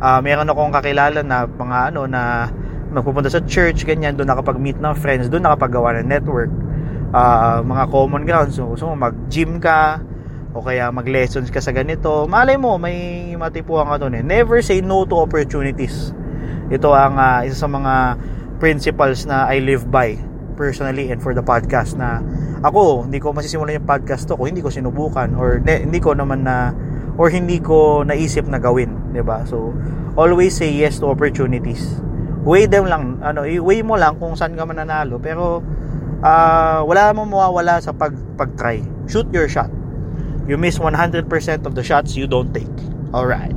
uh, 0.00 0.20
meron 0.24 0.48
akong 0.48 0.72
kakilala 0.72 1.20
na 1.20 1.44
mga 1.44 1.78
ano 1.92 2.08
na 2.08 2.48
magpupunta 2.88 3.28
sa 3.28 3.44
church, 3.44 3.84
ganyan, 3.84 4.16
doon 4.16 4.28
nakapag-meet 4.32 4.80
ng 4.80 4.94
friends, 4.96 5.28
doon 5.28 5.44
nakapagawa 5.44 6.00
ng 6.00 6.08
network. 6.08 6.48
Uh, 7.12 7.60
mga 7.64 7.84
common 7.88 8.22
grounds. 8.24 8.56
So, 8.56 8.76
so 8.76 8.92
mag-gym 8.96 9.60
ka, 9.60 10.00
o 10.56 10.64
kaya 10.64 10.88
mag-lessons 10.88 11.52
ka 11.52 11.60
sa 11.60 11.72
ganito. 11.76 12.24
Malay 12.24 12.56
mo, 12.56 12.80
may 12.80 13.30
matipuhan 13.36 13.86
ka 13.88 13.96
doon 14.00 14.18
eh. 14.18 14.24
Never 14.24 14.64
say 14.64 14.80
no 14.80 15.04
to 15.04 15.20
opportunities. 15.20 16.16
Ito 16.72 16.92
ang 16.92 17.16
uh, 17.20 17.44
isa 17.44 17.64
sa 17.64 17.68
mga 17.68 18.16
principles 18.58 19.28
na 19.28 19.48
I 19.48 19.60
live 19.60 19.88
by 19.88 20.16
personally 20.58 21.12
and 21.12 21.22
for 21.22 21.36
the 21.36 21.44
podcast 21.44 21.94
na 21.94 22.20
ako, 22.58 23.06
hindi 23.06 23.22
ko 23.22 23.30
masisimulan 23.30 23.78
yung 23.78 23.86
podcast 23.86 24.26
to 24.26 24.34
kung 24.34 24.50
hindi 24.50 24.62
ko 24.64 24.70
sinubukan 24.70 25.30
or 25.38 25.62
ne, 25.62 25.86
hindi 25.86 26.02
ko 26.02 26.14
naman 26.14 26.42
na 26.42 26.74
or 27.14 27.30
hindi 27.30 27.62
ko 27.62 28.02
naisip 28.02 28.46
na 28.50 28.58
gawin, 28.58 29.14
'di 29.14 29.22
ba? 29.22 29.46
So, 29.46 29.74
always 30.18 30.58
say 30.58 30.70
yes 30.74 30.98
to 30.98 31.10
opportunities. 31.10 31.82
Weigh 32.42 32.66
them 32.66 32.90
lang, 32.90 33.22
ano, 33.22 33.46
weigh 33.46 33.82
mo 33.86 33.94
lang 33.94 34.18
kung 34.18 34.34
saan 34.34 34.58
ka 34.58 34.66
mananalo, 34.66 35.22
pero 35.22 35.62
uh, 36.22 36.80
wala 36.82 37.14
mo 37.14 37.26
mawawala 37.26 37.78
sa 37.78 37.94
pag 37.94 38.14
pag-try. 38.34 38.82
Shoot 39.06 39.30
your 39.30 39.46
shot. 39.46 39.70
You 40.48 40.56
miss 40.56 40.80
100% 40.80 41.28
of 41.68 41.76
the 41.76 41.84
shots 41.84 42.16
you 42.16 42.24
don't 42.24 42.50
take. 42.56 42.72
All 43.12 43.28
right. 43.28 43.52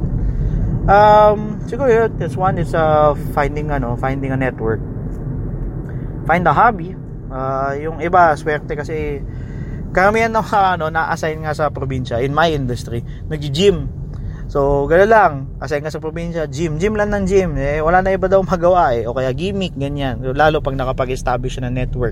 Um, 0.91 1.61
siguro 1.69 1.87
yun, 1.87 2.19
this 2.19 2.35
one 2.35 2.59
is 2.59 2.75
uh, 2.75 3.15
finding 3.31 3.71
ano, 3.71 3.95
finding 3.95 4.35
a 4.35 4.37
network. 4.37 4.83
Find 6.27 6.45
a 6.45 6.53
hobby 6.53 7.00
Uh, 7.31 7.71
yung 7.79 7.97
iba, 8.03 8.35
swerte 8.35 8.75
kasi 8.75 9.23
karamihan 9.95 10.31
ng 10.31 10.43
ano, 10.51 10.91
na-assign 10.91 11.47
nga 11.47 11.55
sa 11.55 11.71
probinsya 11.71 12.19
in 12.19 12.35
my 12.35 12.51
industry, 12.51 13.03
nag-gym. 13.31 13.87
So, 14.51 14.83
gano'n 14.83 15.07
lang. 15.07 15.33
Assign 15.63 15.79
nga 15.87 15.95
sa 15.95 16.03
probinsya, 16.03 16.43
gym. 16.51 16.75
Gym 16.75 16.99
lang 16.99 17.07
ng 17.15 17.23
gym. 17.23 17.55
Eh, 17.55 17.79
wala 17.79 18.03
na 18.03 18.11
iba 18.11 18.27
daw 18.27 18.43
magawa 18.43 18.91
eh. 18.91 19.07
O 19.07 19.15
kaya 19.15 19.31
gimmick, 19.31 19.71
ganyan. 19.79 20.19
Lalo 20.35 20.59
pag 20.59 20.75
nakapag-establish 20.75 21.63
na 21.63 21.71
network. 21.71 22.11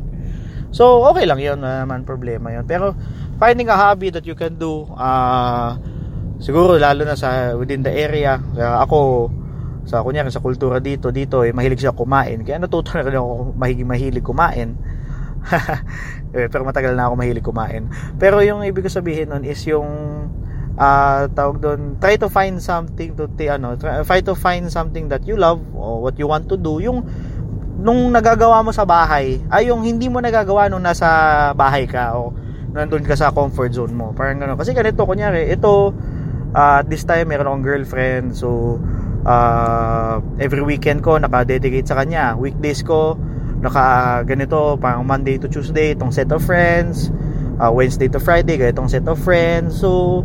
So, 0.71 1.03
okay 1.11 1.27
lang 1.27 1.43
yun. 1.43 1.59
Wala 1.59 1.83
naman 1.83 2.07
problema 2.07 2.55
yun. 2.55 2.63
Pero, 2.63 2.95
finding 3.43 3.67
a 3.67 3.75
hobby 3.75 4.07
that 4.15 4.23
you 4.23 4.39
can 4.39 4.55
do, 4.55 4.87
uh, 4.95 5.75
siguro 6.39 6.79
lalo 6.79 7.03
na 7.03 7.19
sa 7.19 7.59
within 7.59 7.83
the 7.83 7.91
area. 7.91 8.39
Kaya 8.39 8.87
ako, 8.87 9.27
sa 9.83 9.99
kunyari 9.99 10.31
sa 10.31 10.39
kultura 10.39 10.79
dito, 10.79 11.11
dito, 11.11 11.43
eh, 11.43 11.51
mahilig 11.51 11.83
siya 11.83 11.91
kumain. 11.91 12.47
Kaya 12.47 12.63
natuto 12.63 12.95
na 12.95 13.03
rin 13.03 13.19
ako 13.19 13.51
mahilig, 13.59 13.83
mahilig 13.83 14.23
kumain 14.23 14.79
Eh, 16.29 16.45
pero 16.45 16.61
matagal 16.61 16.93
na 16.93 17.09
ako 17.09 17.17
mahilig 17.17 17.41
kumain. 17.41 17.89
Pero 18.21 18.37
yung 18.45 18.61
ibig 18.61 18.85
ko 18.85 18.89
sabihin 18.93 19.33
nun 19.33 19.41
is 19.41 19.65
yung 19.65 19.89
uh, 20.77 21.25
tawag 21.33 21.57
doon, 21.57 21.97
try 21.97 22.21
to 22.21 22.29
find 22.29 22.61
something 22.61 23.17
to 23.17 23.25
t- 23.33 23.49
ano, 23.49 23.73
try 23.81 24.21
to 24.21 24.37
find 24.37 24.69
something 24.69 25.09
that 25.09 25.25
you 25.25 25.33
love 25.33 25.57
or 25.73 26.05
what 26.05 26.13
you 26.21 26.29
want 26.29 26.45
to 26.45 26.53
do. 26.53 26.77
Yung 26.85 27.01
nung 27.79 28.11
nagagawa 28.11 28.61
mo 28.61 28.69
sa 28.69 28.85
bahay, 28.85 29.41
ay 29.49 29.73
yung 29.73 29.81
hindi 29.81 30.05
mo 30.05 30.21
nagagawa 30.21 30.69
nung 30.69 30.83
nasa 30.83 31.49
bahay 31.55 31.89
ka 31.89 32.13
o 32.13 32.35
nandun 32.75 33.01
ka 33.01 33.17
sa 33.17 33.33
comfort 33.33 33.73
zone 33.73 33.95
mo. 33.95 34.13
Parang 34.13 34.37
gano'n. 34.37 34.59
Kasi 34.59 34.77
ganito, 34.77 35.01
kunyari, 35.07 35.49
ito, 35.49 35.95
uh, 36.53 36.79
this 36.85 37.01
time 37.07 37.33
meron 37.33 37.49
akong 37.49 37.65
girlfriend, 37.65 38.37
so 38.37 38.77
uh, 39.25 40.21
every 40.37 40.61
weekend 40.61 41.01
ko 41.01 41.17
naka-dedicate 41.17 41.87
sa 41.89 41.97
kanya. 41.97 42.37
Weekdays 42.37 42.85
ko, 42.85 43.17
naka 43.59 44.19
ganito 44.23 44.79
parang 44.79 45.03
Monday 45.03 45.39
to 45.39 45.47
Tuesday 45.51 45.95
itong 45.95 46.11
set 46.11 46.31
of 46.31 46.43
friends. 46.43 47.11
Uh, 47.59 47.71
Wednesday 47.75 48.07
to 48.07 48.23
Friday 48.23 48.55
ganitong 48.55 48.87
set 48.87 49.03
of 49.07 49.19
friends. 49.19 49.79
So 49.79 50.23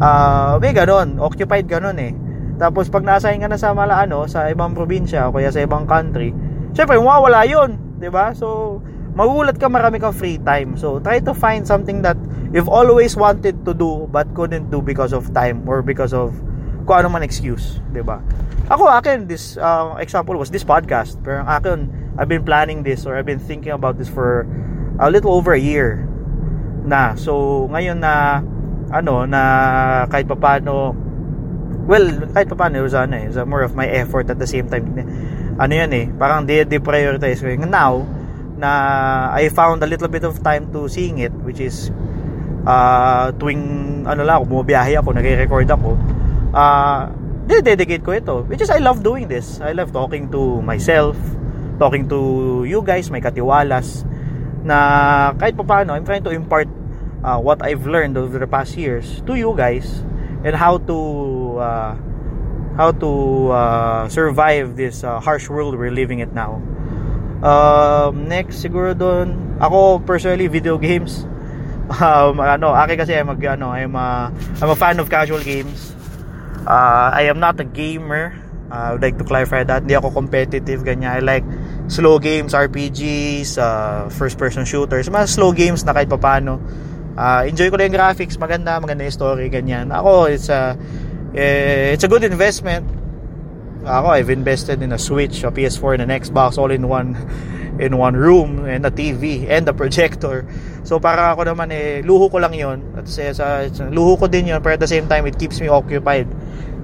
uh, 0.00 0.56
may 0.60 0.72
ganon. 0.72 1.20
Occupied 1.20 1.68
ganon 1.68 2.00
eh. 2.00 2.12
Tapos 2.60 2.92
pag 2.92 3.04
na-assign 3.04 3.40
ka 3.40 3.48
na 3.48 3.56
sa 3.56 3.72
mala 3.72 4.00
ano 4.04 4.28
sa 4.28 4.48
ibang 4.52 4.76
probinsya 4.76 5.28
o 5.28 5.32
kaya 5.32 5.48
sa 5.48 5.64
ibang 5.64 5.88
country 5.88 6.32
syempre 6.74 6.98
mawawala 6.98 7.44
yun 7.46 7.76
di 8.00 8.08
ba? 8.08 8.32
So 8.32 8.78
magulat 9.12 9.58
ka 9.58 9.66
marami 9.66 9.98
kang 10.00 10.14
free 10.14 10.38
time. 10.40 10.78
So 10.78 11.02
try 11.02 11.20
to 11.20 11.34
find 11.34 11.66
something 11.66 12.00
that 12.06 12.16
you've 12.54 12.70
always 12.70 13.18
wanted 13.18 13.66
to 13.66 13.72
do 13.74 14.08
but 14.08 14.30
couldn't 14.32 14.70
do 14.70 14.80
because 14.80 15.12
of 15.12 15.28
time 15.34 15.66
or 15.66 15.82
because 15.82 16.14
of 16.14 16.32
kung 16.88 17.04
ano 17.04 17.08
man 17.12 17.22
excuse, 17.26 17.82
'di 17.92 18.02
ba? 18.02 18.22
Ako 18.70 18.86
akin 18.86 19.26
this 19.26 19.58
uh, 19.58 19.98
example 19.98 20.38
was 20.38 20.54
this 20.54 20.62
podcast. 20.62 21.18
Pero 21.26 21.42
akin 21.42 21.90
I've 22.14 22.30
been 22.30 22.46
planning 22.46 22.86
this 22.86 23.02
or 23.02 23.18
I've 23.18 23.26
been 23.26 23.42
thinking 23.42 23.74
about 23.74 23.98
this 23.98 24.06
for 24.06 24.46
a 25.02 25.10
little 25.10 25.34
over 25.34 25.58
a 25.58 25.58
year 25.58 26.06
na. 26.86 27.18
So, 27.18 27.66
ngayon 27.74 27.98
na 27.98 28.46
ano 28.94 29.26
na 29.26 29.42
kahit 30.06 30.30
papaano 30.30 30.94
well, 31.90 32.06
kahit 32.30 32.46
papaano 32.46 32.78
it 32.78 32.86
was 32.86 32.94
ano 32.94 33.18
eh, 33.18 33.26
it 33.26 33.34
was 33.34 33.42
more 33.42 33.66
of 33.66 33.74
my 33.74 33.90
effort 33.90 34.30
at 34.30 34.38
the 34.38 34.46
same 34.46 34.70
time. 34.70 34.94
Ano 35.58 35.72
yan 35.74 35.90
eh, 35.90 36.06
parang 36.14 36.46
de-prioritize 36.46 37.42
ko. 37.42 37.50
Now, 37.66 38.06
na 38.54 38.70
I 39.34 39.50
found 39.50 39.82
a 39.82 39.88
little 39.90 40.08
bit 40.08 40.22
of 40.22 40.38
time 40.46 40.70
to 40.70 40.86
seeing 40.86 41.18
it 41.18 41.34
which 41.42 41.58
is 41.58 41.90
uh, 42.70 43.34
tuwing 43.34 44.06
ano 44.06 44.22
lang 44.22 44.38
ako, 44.38 44.44
bumabiyahe 44.62 44.94
ako, 44.94 45.10
nagre-record 45.10 45.66
ako. 45.66 45.98
Uh, 46.54 47.10
dedicate 47.58 48.06
ko 48.06 48.14
ito 48.14 48.46
which 48.46 48.62
is 48.62 48.70
I 48.70 48.78
love 48.78 49.02
doing 49.02 49.26
this. 49.26 49.58
I 49.58 49.74
love 49.74 49.90
talking 49.90 50.30
to 50.30 50.62
myself 50.62 51.18
talking 51.80 52.06
to 52.12 52.62
you 52.68 52.84
guys, 52.84 53.10
may 53.10 53.24
katiwalas 53.24 54.04
na 54.60 55.32
kahit 55.40 55.56
pa 55.56 55.64
paano, 55.64 55.96
I'm 55.96 56.04
trying 56.04 56.22
to 56.28 56.32
impart 56.36 56.68
uh, 57.24 57.40
what 57.40 57.64
I've 57.64 57.88
learned 57.88 58.20
over 58.20 58.36
the 58.36 58.46
past 58.46 58.76
years 58.76 59.24
to 59.24 59.32
you 59.32 59.56
guys 59.56 60.04
and 60.44 60.52
how 60.52 60.76
to 60.84 60.98
uh, 61.56 61.92
how 62.76 62.92
to 62.92 63.10
uh, 63.50 64.02
survive 64.12 64.76
this 64.76 65.00
uh, 65.00 65.18
harsh 65.20 65.48
world 65.48 65.74
we're 65.80 65.90
living 65.90 66.20
it 66.20 66.36
now. 66.36 66.60
Um, 67.40 68.28
next 68.28 68.60
siguro 68.60 68.92
doon, 68.92 69.56
ako 69.64 70.04
personally 70.04 70.46
video 70.46 70.76
games. 70.76 71.24
Um, 71.90 72.38
ano, 72.38 72.70
akin 72.70 73.02
kasi 73.02 73.18
I'm 73.18 73.26
a, 73.26 73.34
ano, 73.34 73.74
I'm 73.74 73.98
a, 73.98 74.30
I'm 74.62 74.70
a 74.70 74.78
fan 74.78 75.02
of 75.02 75.10
casual 75.10 75.42
games. 75.42 75.90
Uh, 76.66 77.10
I 77.14 77.28
am 77.28 77.40
not 77.40 77.58
a 77.60 77.64
gamer. 77.64 78.36
Uh, 78.70 78.74
I 78.74 78.92
would 78.92 79.02
like 79.02 79.18
to 79.18 79.24
clarify 79.24 79.64
that. 79.64 79.82
Hindi 79.82 79.96
ako 79.96 80.10
competitive, 80.10 80.86
ganyan. 80.86 81.10
I 81.10 81.20
like 81.20 81.44
slow 81.90 82.18
games, 82.18 82.54
RPGs, 82.54 83.58
uh, 83.58 84.08
first 84.10 84.38
person 84.38 84.64
shooters, 84.64 85.08
mga 85.08 85.26
slow 85.26 85.50
games 85.50 85.82
na 85.82 85.92
kahit 85.92 86.06
papano. 86.06 86.62
Uh, 87.18 87.42
enjoy 87.50 87.68
ko 87.68 87.76
lang 87.76 87.90
yung 87.90 87.98
graphics, 87.98 88.38
maganda, 88.38 88.78
maganda 88.78 89.02
yung 89.02 89.16
story, 89.16 89.50
ganyan. 89.50 89.90
Ako, 89.90 90.30
it's 90.30 90.48
a, 90.48 90.78
eh, 91.34 91.90
it's 91.92 92.06
a 92.06 92.08
good 92.08 92.22
investment. 92.22 92.86
Ako, 93.82 94.14
I've 94.14 94.30
invested 94.30 94.78
in 94.84 94.92
a 94.94 95.00
Switch, 95.00 95.42
a 95.42 95.50
PS4, 95.50 95.98
and 95.98 96.02
an 96.06 96.12
Xbox 96.14 96.56
all 96.56 96.70
in 96.70 96.86
one 96.86 97.18
in 97.80 97.96
one 97.96 98.12
room 98.12 98.68
and 98.68 98.84
a 98.84 98.92
TV 98.92 99.48
and 99.48 99.64
a 99.66 99.72
projector. 99.72 100.44
So 100.84 101.00
para 101.00 101.32
ako 101.32 101.48
naman 101.48 101.72
eh 101.72 102.04
luho 102.04 102.28
ko 102.28 102.36
lang 102.36 102.52
'yon. 102.52 102.84
At 102.92 103.08
sa, 103.08 103.32
sa 103.32 103.64
luho 103.88 104.20
ko 104.20 104.28
din 104.28 104.52
'yon 104.52 104.60
pero 104.60 104.76
at 104.76 104.84
the 104.84 104.90
same 104.90 105.08
time 105.08 105.24
it 105.24 105.40
keeps 105.40 105.56
me 105.64 105.72
occupied 105.72 106.28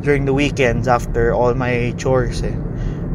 during 0.01 0.25
the 0.25 0.35
weekends 0.35 0.89
after 0.89 1.33
all 1.33 1.55
my 1.55 1.93
chores 1.97 2.43
eh. 2.43 2.55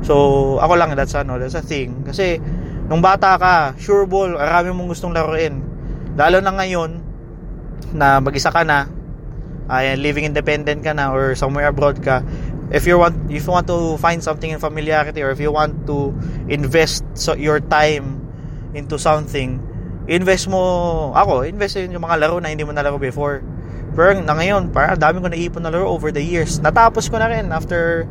So, 0.01 0.57
ako 0.57 0.81
lang, 0.81 0.93
that's 0.97 1.13
ano, 1.13 1.37
that's 1.37 1.53
a 1.53 1.61
thing. 1.61 2.01
Kasi, 2.01 2.41
nung 2.89 3.05
bata 3.05 3.37
ka, 3.37 3.77
sure 3.77 4.09
ball, 4.09 4.33
marami 4.33 4.73
mong 4.73 4.89
gustong 4.89 5.13
laruin. 5.13 5.61
Lalo 6.17 6.41
na 6.41 6.51
ngayon, 6.57 7.01
na 7.93 8.17
mag-isa 8.17 8.49
ka 8.49 8.65
na, 8.65 8.89
ay 9.71 9.95
living 9.95 10.25
independent 10.25 10.81
ka 10.81 10.91
na, 10.91 11.13
or 11.13 11.37
somewhere 11.37 11.69
abroad 11.69 12.01
ka, 12.01 12.25
if 12.71 12.87
you 12.87 12.95
want 12.95 13.15
if 13.27 13.43
you 13.43 13.51
want 13.51 13.67
to 13.67 13.99
find 13.99 14.23
something 14.23 14.49
in 14.49 14.57
familiarity 14.57 15.19
or 15.21 15.29
if 15.29 15.39
you 15.43 15.51
want 15.51 15.75
to 15.83 16.15
invest 16.47 17.03
your 17.35 17.59
time 17.59 18.15
into 18.71 18.95
something 18.95 19.59
invest 20.07 20.47
mo 20.47 21.11
ako 21.11 21.43
invest 21.43 21.75
in 21.75 21.91
yung 21.91 22.07
mga 22.07 22.25
laro 22.25 22.39
na 22.39 22.47
hindi 22.47 22.63
mo 22.63 22.71
nalaro 22.71 22.95
before 22.95 23.43
pero 23.91 24.15
na 24.17 24.33
ngayon 24.35 24.71
parang 24.71 24.95
dami 24.95 25.17
ko 25.19 25.27
naipon 25.27 25.61
na 25.63 25.71
laro 25.71 25.91
over 25.91 26.09
the 26.09 26.23
years 26.23 26.59
natapos 26.63 27.11
ko 27.11 27.19
na 27.19 27.27
rin 27.27 27.51
after 27.51 28.07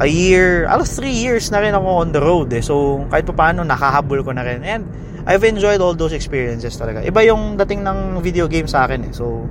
a 0.00 0.08
year, 0.08 0.64
alas 0.72 0.96
3 0.96 1.12
years 1.12 1.52
na 1.52 1.60
rin 1.60 1.76
ako 1.76 1.88
on 2.00 2.08
the 2.16 2.22
road 2.22 2.48
eh. 2.56 2.64
So, 2.64 3.04
kahit 3.12 3.28
pa 3.28 3.36
paano, 3.36 3.60
nakahabol 3.60 4.24
ko 4.24 4.32
na 4.32 4.40
rin. 4.40 4.64
And, 4.64 4.88
I've 5.28 5.44
enjoyed 5.44 5.84
all 5.84 5.92
those 5.92 6.16
experiences 6.16 6.80
talaga. 6.80 7.04
Iba 7.04 7.28
yung 7.28 7.60
dating 7.60 7.84
ng 7.84 8.24
video 8.24 8.48
game 8.48 8.64
sa 8.64 8.88
akin 8.88 9.04
eh. 9.06 9.12
So, 9.12 9.44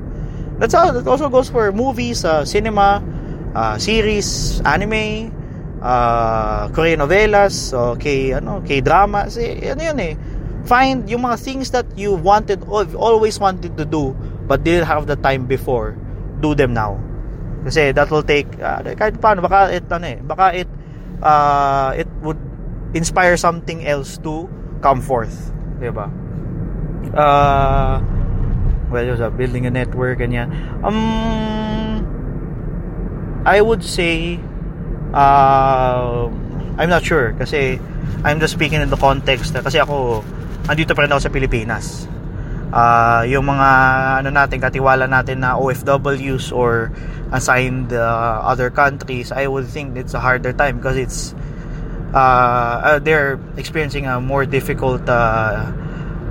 That's 0.62 0.78
all. 0.78 0.94
That 0.94 1.10
also 1.10 1.25
goes 1.25 1.50
for 1.50 1.74
movies, 1.74 2.22
uh, 2.22 2.46
cinema, 2.46 3.01
uh, 3.58 3.82
series, 3.82 4.62
anime, 4.62 5.34
uh, 5.82 6.70
Korean 6.70 7.01
novelas, 7.01 7.74
okay, 7.74 8.38
ano, 8.38 8.62
K-drama. 8.62 9.25
Kasi, 9.25 9.58
ano 9.66 9.82
yun 9.82 9.98
eh. 9.98 10.13
Find 10.70 11.10
yung 11.10 11.25
mga 11.25 11.42
things 11.42 11.74
that 11.74 11.90
you 11.98 12.13
wanted, 12.13 12.62
always 12.70 13.42
wanted 13.42 13.74
to 13.74 13.90
do, 13.90 14.13
but 14.51 14.67
didn't 14.67 14.84
have 14.84 15.08
the 15.08 15.15
time 15.15 15.48
before. 15.48 15.96
Do 16.43 16.51
them 16.51 16.75
now. 16.75 17.00
Kasi 17.63 17.96
that 17.96 18.12
will 18.12 18.27
take, 18.27 18.51
uh, 18.60 18.84
kahit 18.84 19.15
paano, 19.24 19.39
baka 19.48 19.72
it, 19.72 19.88
ano 19.88 20.03
eh, 20.12 20.20
baka 20.20 20.51
it, 20.51 20.67
uh, 21.24 21.96
it 21.96 22.12
would 22.20 22.36
inspire 22.91 23.39
something 23.39 23.88
else 23.88 24.20
to 24.20 24.51
come 24.84 25.00
forth. 25.00 25.55
Diba? 25.79 26.12
Uh, 27.15 28.03
well, 28.91 29.08
was 29.08 29.24
building 29.39 29.63
a 29.63 29.72
network, 29.72 30.20
ganyan. 30.20 30.51
Um, 30.84 32.03
I 33.48 33.63
would 33.63 33.88
say, 33.88 34.36
uh, 35.15 36.27
I'm 36.75 36.91
not 36.91 37.08
sure 37.08 37.31
kasi 37.39 37.79
I'm 38.27 38.43
just 38.43 38.60
speaking 38.60 38.84
in 38.84 38.91
the 38.91 39.00
context 39.00 39.55
kasi 39.55 39.79
ako 39.79 40.27
andito 40.67 40.91
pa 40.91 41.08
rin 41.08 41.12
ako 41.15 41.22
sa 41.24 41.31
Pilipinas. 41.31 42.12
Uh, 42.72 43.28
yung 43.28 43.51
mga 43.51 43.70
ano 44.24 44.30
natin 44.32 44.63
katiwala 44.63 45.04
natin 45.04 45.44
na 45.44 45.60
OFWs 45.60 46.56
or 46.56 46.88
assigned 47.36 47.92
uh, 47.92 48.40
other 48.48 48.72
countries, 48.72 49.32
I 49.32 49.48
would 49.48 49.68
think 49.68 50.00
it's 50.00 50.16
a 50.16 50.24
harder 50.24 50.56
time 50.56 50.80
because 50.80 50.96
it's 50.96 51.36
uh, 52.16 52.96
uh, 52.96 53.00
they're 53.00 53.40
experiencing 53.56 54.08
a 54.08 54.20
more 54.20 54.46
difficult 54.46 55.08
uh, 55.08 55.72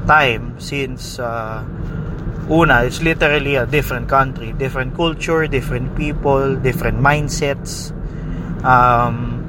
time 0.07 0.57
since 0.61 1.19
uh, 1.19 1.65
una, 2.51 2.83
it's 2.85 3.01
literally 3.01 3.57
a 3.57 3.67
different 3.67 4.09
country, 4.09 4.53
different 4.53 4.97
culture, 4.97 5.47
different 5.47 5.97
people, 5.97 6.57
different 6.57 6.99
mindsets. 6.99 7.93
Um, 8.65 9.41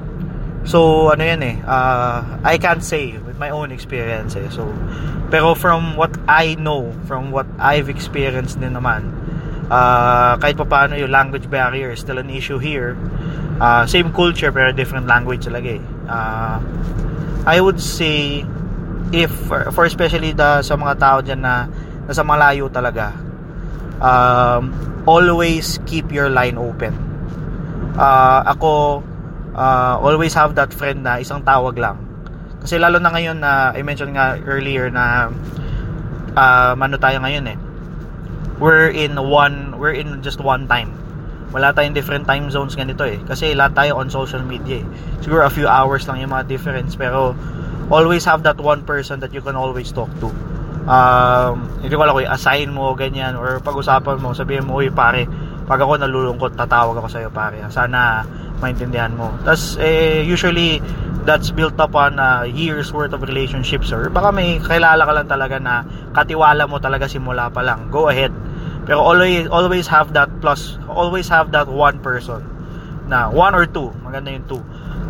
so, 0.63 1.09
ano 1.09 1.23
yan 1.25 1.41
eh, 1.41 1.55
uh, 1.65 2.21
I 2.45 2.57
can't 2.61 2.83
say 2.83 3.17
my 3.41 3.49
own 3.49 3.73
experience 3.73 4.37
eh. 4.37 4.45
So, 4.53 4.69
pero 5.33 5.57
from 5.57 5.97
what 5.97 6.13
I 6.29 6.53
know, 6.61 6.93
from 7.09 7.33
what 7.33 7.49
I've 7.57 7.89
experienced 7.89 8.61
din 8.61 8.77
naman, 8.77 9.09
uh, 9.73 10.37
kahit 10.37 10.61
pa 10.61 10.65
paano 10.69 10.93
yung 10.93 11.09
language 11.09 11.49
barrier 11.49 11.89
is 11.89 12.05
still 12.05 12.21
an 12.21 12.29
issue 12.29 12.61
here. 12.61 12.93
Uh, 13.57 13.89
same 13.89 14.13
culture 14.13 14.53
pero 14.53 14.69
different 14.69 15.09
language 15.09 15.49
talaga 15.49 15.81
eh. 15.81 15.83
Uh, 16.05 16.61
I 17.49 17.57
would 17.57 17.81
say 17.81 18.45
if 19.11 19.33
for 19.73 19.83
especially 19.83 20.31
the 20.31 20.61
sa 20.61 20.77
mga 20.77 20.93
tao 21.01 21.17
diyan 21.19 21.41
na 21.41 21.67
nasa 22.07 22.23
malayo 22.23 22.71
talaga 22.71 23.11
um, 23.99 24.71
always 25.03 25.79
keep 25.83 26.09
your 26.15 26.31
line 26.31 26.55
open 26.55 26.95
uh, 27.99 28.39
ako 28.47 29.03
uh, 29.53 29.99
always 29.99 30.31
have 30.31 30.55
that 30.55 30.71
friend 30.71 31.03
na 31.03 31.19
isang 31.19 31.43
tawag 31.43 31.75
lang 31.75 31.99
kasi 32.61 32.77
lalo 32.77 33.01
na 33.01 33.09
ngayon 33.09 33.41
na 33.41 33.73
I 33.73 33.81
mentioned 33.81 34.13
nga 34.13 34.37
earlier 34.45 34.93
na 34.93 35.33
uh, 36.37 36.73
ano 36.77 36.95
tayo 37.01 37.17
ngayon 37.21 37.45
eh. 37.49 37.57
We're 38.61 38.93
in 38.93 39.17
one 39.17 39.81
we're 39.81 39.97
in 39.97 40.21
just 40.21 40.37
one 40.37 40.69
time. 40.69 40.93
Wala 41.51 41.73
tayong 41.73 41.97
different 41.97 42.29
time 42.29 42.47
zones 42.53 42.77
ganito 42.77 43.03
eh. 43.03 43.17
Kasi 43.25 43.57
lahat 43.57 43.73
tayo 43.73 43.91
on 43.97 44.13
social 44.13 44.45
media 44.45 44.85
eh. 44.85 44.85
siguro 45.25 45.45
a 45.45 45.53
few 45.53 45.65
hours 45.65 46.05
lang 46.05 46.21
yung 46.21 46.33
mga 46.33 46.45
difference 46.49 46.93
pero 46.93 47.33
always 47.89 48.23
have 48.23 48.45
that 48.45 48.57
one 48.61 48.85
person 48.85 49.19
that 49.19 49.33
you 49.33 49.41
can 49.41 49.57
always 49.57 49.89
talk 49.89 50.09
to. 50.21 50.29
Um, 50.85 51.69
hindi 51.81 51.93
ko 51.93 52.01
alam 52.01 52.17
kung 52.17 52.25
assign 52.25 52.73
mo 52.73 52.93
ganyan 52.97 53.37
or 53.37 53.61
pag-usapan 53.61 54.17
mo 54.17 54.33
sabihin 54.33 54.65
mo 54.65 54.81
uy 54.81 54.89
pare 54.89 55.29
pag 55.69 55.77
ako 55.77 56.01
nalulungkot 56.01 56.57
tatawag 56.57 56.97
ako 56.97 57.07
sa'yo 57.09 57.29
pare. 57.29 57.61
Sana 57.69 58.25
maintindihan 58.61 59.11
mo. 59.17 59.33
Tas 59.43 59.75
eh, 59.81 60.21
usually 60.21 60.79
that's 61.25 61.51
built 61.51 61.77
upon 61.77 62.17
uh, 62.17 62.43
years 62.43 62.93
worth 62.93 63.13
of 63.13 63.21
relationships 63.21 63.91
or 63.93 64.09
baka 64.09 64.33
may 64.33 64.57
kilala 64.57 65.05
ka 65.05 65.13
lang 65.13 65.27
talaga 65.29 65.57
na 65.61 65.85
katiwala 66.13 66.65
mo 66.65 66.77
talaga 66.81 67.05
simula 67.05 67.49
pa 67.49 67.61
lang. 67.61 67.89
Go 67.89 68.09
ahead. 68.09 68.33
Pero 68.85 69.01
always 69.01 69.45
always 69.49 69.85
have 69.85 70.13
that 70.17 70.29
plus 70.41 70.77
always 70.89 71.29
have 71.29 71.53
that 71.53 71.69
one 71.69 72.01
person. 72.01 72.41
Na 73.05 73.29
one 73.29 73.53
or 73.53 73.65
two. 73.65 73.93
Maganda 74.01 74.33
yung 74.33 74.47
two. 74.49 74.61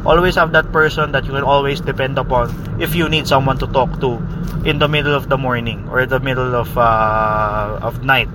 Always 0.02 0.34
have 0.36 0.52
that 0.58 0.74
person 0.74 1.14
that 1.14 1.30
you 1.30 1.34
can 1.38 1.46
always 1.46 1.78
depend 1.78 2.18
upon 2.18 2.50
if 2.82 2.98
you 2.98 3.06
need 3.06 3.30
someone 3.30 3.62
to 3.62 3.70
talk 3.70 4.02
to 4.02 4.18
in 4.66 4.82
the 4.82 4.90
middle 4.90 5.14
of 5.14 5.30
the 5.30 5.38
morning 5.38 5.86
or 5.94 6.06
the 6.10 6.20
middle 6.20 6.58
of 6.58 6.74
uh, 6.74 7.78
of 7.86 8.02
night 8.04 8.28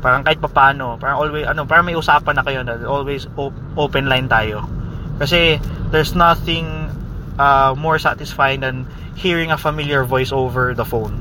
parang 0.00 0.22
kahit 0.22 0.38
paano 0.38 1.00
parang 1.00 1.18
always 1.18 1.44
ano 1.48 1.64
parang 1.64 1.88
may 1.88 1.96
usapan 1.96 2.36
na 2.36 2.44
kayo 2.44 2.60
na 2.62 2.76
always 2.84 3.26
op- 3.34 3.56
open 3.76 4.06
line 4.06 4.28
tayo. 4.28 4.64
Kasi 5.16 5.56
there's 5.88 6.12
nothing 6.12 6.92
uh, 7.40 7.72
more 7.76 7.96
satisfying 7.96 8.60
than 8.60 8.84
hearing 9.16 9.48
a 9.48 9.58
familiar 9.58 10.04
voice 10.04 10.32
over 10.32 10.76
the 10.76 10.84
phone. 10.84 11.16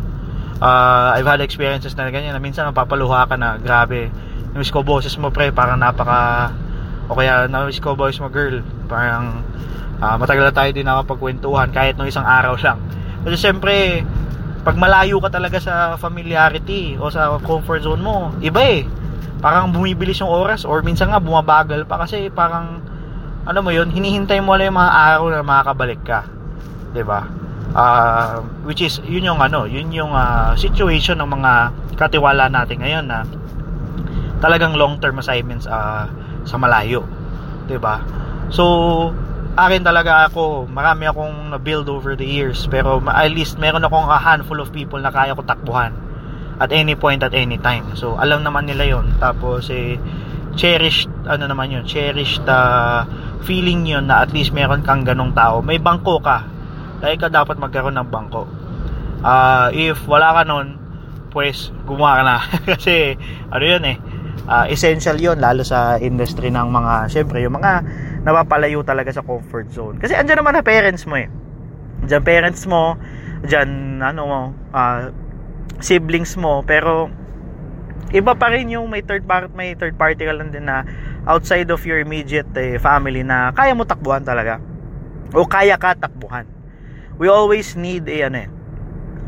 Uh, 0.59 1.15
I've 1.15 1.27
had 1.27 1.43
experiences 1.43 1.95
na 1.95 2.07
ganyan 2.11 2.35
na 2.35 2.41
minsan 2.43 2.67
mapapaluha 2.71 3.27
ka 3.27 3.35
na 3.35 3.59
grabe 3.59 4.11
namiss 4.55 4.71
ko 4.71 4.87
boses 4.87 5.11
mo 5.19 5.27
pre 5.31 5.51
parang 5.51 5.75
napaka 5.75 6.55
o 7.11 7.15
kaya 7.15 7.47
namiss 7.51 7.83
ko 7.83 7.95
boys 7.95 8.19
mo 8.23 8.31
girl. 8.31 8.63
Parang 8.87 9.43
uh, 9.99 10.15
matagal 10.15 10.51
na 10.51 10.55
tayo 10.55 10.69
din 10.71 10.87
nakapagkwentuhan 10.87 11.71
kahit 11.75 11.99
nung 11.99 12.07
isang 12.07 12.23
araw 12.23 12.55
lang. 12.59 12.79
Kasi 13.27 13.35
syempre 13.35 14.03
pag 14.65 14.81
malayo 14.81 15.21
ka 15.21 15.29
talaga 15.29 15.61
sa 15.61 15.93
familiarity 15.93 16.97
o 16.97 17.13
sa 17.13 17.37
comfort 17.45 17.85
zone 17.85 18.01
mo 18.01 18.33
iba 18.41 18.65
eh. 18.65 18.81
Parang 19.37 19.69
bumibilis 19.69 20.17
yung 20.25 20.33
oras 20.33 20.65
or 20.65 20.81
minsan 20.81 21.13
nga 21.13 21.21
bumabagal 21.21 21.85
pa 21.85 22.01
kasi 22.01 22.33
parang 22.33 22.81
ano 23.45 23.59
mo 23.61 23.69
yun 23.69 23.93
hinihintay 23.93 24.41
mo 24.41 24.57
lang 24.57 24.73
yung 24.73 24.81
mga 24.81 24.93
araw 24.97 25.25
na 25.29 25.45
makakabalik 25.45 26.01
ka. 26.01 26.25
'di 26.97 27.05
ba? 27.05 27.29
Uh, 27.77 28.41
which 28.65 28.81
is 28.81 28.97
yun 29.05 29.29
yung 29.29 29.37
ano 29.37 29.69
yun 29.69 29.93
yung 29.93 30.09
uh, 30.09 30.57
situation 30.57 31.21
ng 31.21 31.29
mga 31.29 31.51
katiwala 31.93 32.49
natin 32.49 32.81
ngayon 32.81 33.05
na 33.05 33.21
talagang 34.41 34.73
long 34.73 34.97
term 34.97 35.21
assignments 35.21 35.69
uh, 35.69 36.09
sa 36.41 36.57
malayo. 36.57 37.05
'di 37.69 37.77
ba? 37.77 38.01
So 38.49 39.13
akin 39.55 39.81
talaga 39.87 40.27
ako, 40.27 40.67
marami 40.67 41.07
akong 41.07 41.55
na-build 41.55 41.87
over 41.87 42.19
the 42.19 42.27
years, 42.27 42.67
pero 42.67 42.99
at 43.07 43.31
least 43.31 43.55
meron 43.55 43.87
akong 43.87 44.11
a 44.11 44.19
handful 44.19 44.59
of 44.59 44.75
people 44.75 44.99
na 44.99 45.09
kaya 45.09 45.31
ko 45.31 45.41
takbuhan 45.47 45.95
at 46.59 46.71
any 46.75 46.95
point 46.95 47.23
at 47.23 47.31
any 47.31 47.55
time. 47.59 47.95
So, 47.95 48.19
alam 48.19 48.43
naman 48.43 48.67
nila 48.67 48.99
yon 48.99 49.15
Tapos, 49.19 49.71
eh, 49.71 49.95
cherished, 50.59 51.07
ano 51.27 51.47
naman 51.47 51.71
yun, 51.71 51.83
cherished 51.87 52.43
uh, 52.47 53.07
feeling 53.43 53.87
yun 53.87 54.07
na 54.07 54.23
at 54.23 54.31
least 54.35 54.51
meron 54.55 54.83
kang 54.83 55.03
ganong 55.03 55.35
tao. 55.35 55.59
May 55.63 55.79
bangko 55.79 56.19
ka. 56.19 56.47
Dahil 57.03 57.19
ka 57.19 57.27
dapat 57.27 57.59
magkaroon 57.59 57.95
ng 57.99 58.07
bangko. 58.07 58.47
Uh, 59.23 59.67
if 59.75 59.99
wala 60.07 60.35
ka 60.35 60.41
nun, 60.47 60.79
pues, 61.31 61.71
gumawa 61.87 62.19
ka 62.19 62.23
na. 62.23 62.37
Kasi, 62.75 63.15
ano 63.51 63.63
yun 63.63 63.83
eh, 63.87 63.97
uh, 64.47 64.67
essential 64.67 65.15
yon 65.15 65.39
lalo 65.39 65.63
sa 65.63 65.99
industry 65.99 66.51
ng 66.51 66.67
mga, 66.71 66.93
syempre, 67.11 67.39
yung 67.43 67.55
mga 67.55 67.83
napapalayo 68.25 68.81
talaga 68.81 69.13
sa 69.13 69.21
comfort 69.21 69.69
zone. 69.69 70.01
Kasi 70.01 70.17
andyan 70.17 70.41
naman 70.41 70.57
na 70.57 70.65
parents 70.65 71.05
mo 71.05 71.13
eh. 71.15 71.29
Diyan 72.09 72.23
parents 72.25 72.65
mo, 72.65 72.97
diyan 73.45 74.01
ano 74.01 74.51
uh, 74.73 75.13
siblings 75.77 76.33
mo, 76.33 76.65
pero 76.65 77.07
iba 78.09 78.33
pa 78.33 78.49
rin 78.49 78.73
yung 78.73 78.89
may 78.89 79.05
third 79.05 79.29
party, 79.29 79.53
may 79.53 79.77
third 79.77 79.93
party 79.93 80.25
ka 80.25 80.33
lang 80.33 80.49
din 80.49 80.65
na 80.65 80.81
outside 81.29 81.69
of 81.69 81.85
your 81.85 82.01
immediate 82.01 82.49
eh, 82.57 82.81
family 82.81 83.21
na 83.21 83.53
kaya 83.53 83.77
mo 83.77 83.85
takbuhan 83.85 84.25
talaga. 84.25 84.57
O 85.37 85.45
kaya 85.45 85.77
ka 85.77 85.93
takbuhan. 85.93 86.49
We 87.21 87.29
always 87.29 87.77
need 87.77 88.09
a 88.09 88.27
ano 88.27 88.37
eh, 88.41 88.49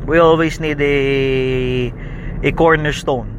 we 0.10 0.17
always 0.17 0.57
need 0.57 0.81
a 0.81 0.97
a 2.41 2.49
cornerstone 2.53 3.29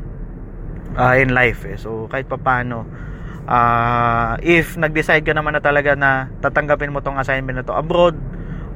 uh, 0.95 1.19
in 1.19 1.35
life 1.35 1.67
eh. 1.67 1.75
So 1.75 2.07
kahit 2.07 2.31
papaano 2.31 3.08
uh, 3.49 4.37
if 4.45 4.77
nag-decide 4.77 5.25
ka 5.25 5.33
naman 5.33 5.57
na 5.57 5.63
talaga 5.65 5.97
na 5.97 6.29
tatanggapin 6.45 6.93
mo 6.93 7.01
tong 7.01 7.17
assignment 7.17 7.59
na 7.59 7.65
to 7.65 7.73
abroad 7.73 8.15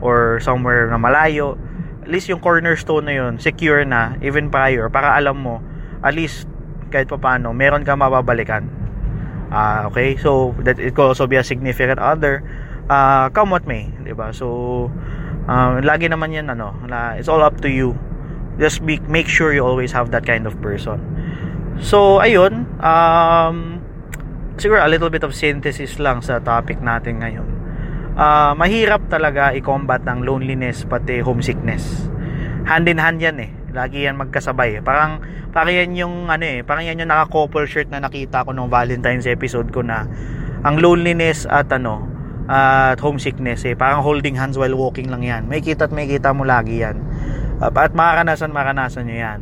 or 0.00 0.40
somewhere 0.40 0.88
na 0.88 0.96
malayo 0.96 1.54
at 2.02 2.10
least 2.10 2.26
yung 2.26 2.42
cornerstone 2.42 3.06
na 3.06 3.14
yun 3.14 3.38
secure 3.38 3.86
na 3.86 4.18
even 4.24 4.50
prior 4.50 4.90
para 4.90 5.14
alam 5.14 5.38
mo 5.38 5.62
at 6.02 6.16
least 6.16 6.50
kahit 6.90 7.08
pa 7.08 7.16
paano 7.16 7.56
meron 7.56 7.86
ka 7.86 7.96
mababalikan. 7.96 8.68
Uh, 9.48 9.88
okay? 9.88 10.18
So 10.20 10.52
that 10.66 10.76
it 10.76 10.92
could 10.92 11.16
also 11.16 11.24
be 11.24 11.40
a 11.40 11.44
significant 11.44 12.00
other. 12.02 12.44
Uh, 12.90 13.32
come 13.32 13.54
what 13.54 13.64
may 13.64 13.88
di 14.02 14.12
ba? 14.12 14.34
So 14.34 14.90
uh, 15.48 15.80
lagi 15.80 16.10
naman 16.10 16.34
yan 16.36 16.52
ano 16.52 16.76
na 16.84 17.16
it's 17.16 17.30
all 17.30 17.40
up 17.40 17.62
to 17.64 17.70
you. 17.70 17.96
Just 18.60 18.84
be, 18.84 19.00
make 19.08 19.30
sure 19.30 19.56
you 19.56 19.64
always 19.64 19.94
have 19.96 20.12
that 20.12 20.28
kind 20.28 20.44
of 20.44 20.58
person. 20.60 21.00
So 21.80 22.20
ayun 22.20 22.68
um 22.84 23.80
siguro 24.56 24.80
a 24.82 24.90
little 24.90 25.12
bit 25.12 25.24
of 25.24 25.32
synthesis 25.36 25.96
lang 26.00 26.20
sa 26.20 26.40
topic 26.40 26.80
natin 26.80 27.20
ngayon. 27.20 27.48
Uh, 28.12 28.52
mahirap 28.56 29.08
talaga 29.08 29.56
i-combat 29.56 30.04
ang 30.04 30.20
loneliness 30.20 30.84
pati 30.84 31.24
homesickness. 31.24 32.08
Hand 32.68 32.84
in 32.86 33.00
hand 33.00 33.18
yan 33.18 33.40
eh. 33.40 33.50
Lagi 33.72 34.04
yan 34.04 34.20
magkasabay. 34.20 34.84
Parang 34.84 35.24
parang 35.52 35.72
yan 35.72 35.96
yung 35.96 36.28
ano 36.28 36.44
eh, 36.44 36.60
parang 36.60 36.84
yan 36.84 37.00
yung 37.00 37.08
naka-couple 37.08 37.64
shirt 37.64 37.88
na 37.88 38.04
nakita 38.04 38.44
ko 38.44 38.52
nung 38.52 38.68
Valentine's 38.68 39.24
episode 39.24 39.72
ko 39.72 39.80
na 39.80 40.04
ang 40.62 40.76
loneliness 40.78 41.48
at 41.48 41.72
ano 41.72 42.12
at 42.52 42.98
homesickness 43.00 43.64
eh. 43.64 43.72
Parang 43.72 44.04
holding 44.04 44.36
hands 44.36 44.58
while 44.60 44.74
walking 44.74 45.08
lang 45.08 45.22
yan. 45.24 45.42
May 45.48 45.64
kita 45.64 45.88
at 45.88 45.92
may 45.94 46.04
kita 46.04 46.34
mo 46.34 46.44
lagi 46.44 46.84
yan. 46.84 47.00
Uh, 47.62 47.70
at 47.72 47.94
maranasan, 47.94 48.50
maranasan 48.50 49.06
nyo 49.08 49.16
yan. 49.16 49.40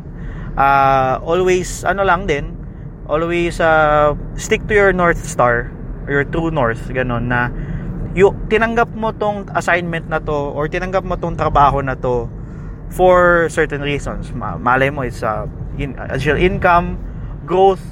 Uh, 0.55 1.17
always, 1.23 1.83
ano 1.87 2.03
lang 2.03 2.27
din, 2.27 2.60
always 3.11 3.59
uh, 3.59 4.15
stick 4.39 4.63
to 4.71 4.73
your 4.73 4.95
North 4.95 5.19
Star 5.19 5.67
your 6.07 6.25
true 6.25 6.49
North, 6.49 6.81
ganun, 6.89 7.29
na 7.29 7.51
yung, 8.17 8.35
tinanggap 8.51 8.91
mo 8.91 9.13
tong 9.15 9.47
assignment 9.53 10.09
na 10.09 10.19
to 10.19 10.33
or 10.33 10.67
tinanggap 10.67 11.05
mo 11.05 11.15
tong 11.15 11.37
trabaho 11.37 11.79
na 11.83 11.95
to 11.95 12.27
for 12.91 13.47
certain 13.47 13.79
reasons. 13.79 14.31
Malay 14.35 14.91
mo, 14.91 15.07
it's 15.07 15.23
uh, 15.23 15.47
in, 15.77 15.95
additional 15.95 16.41
income, 16.41 16.99
growth, 17.47 17.83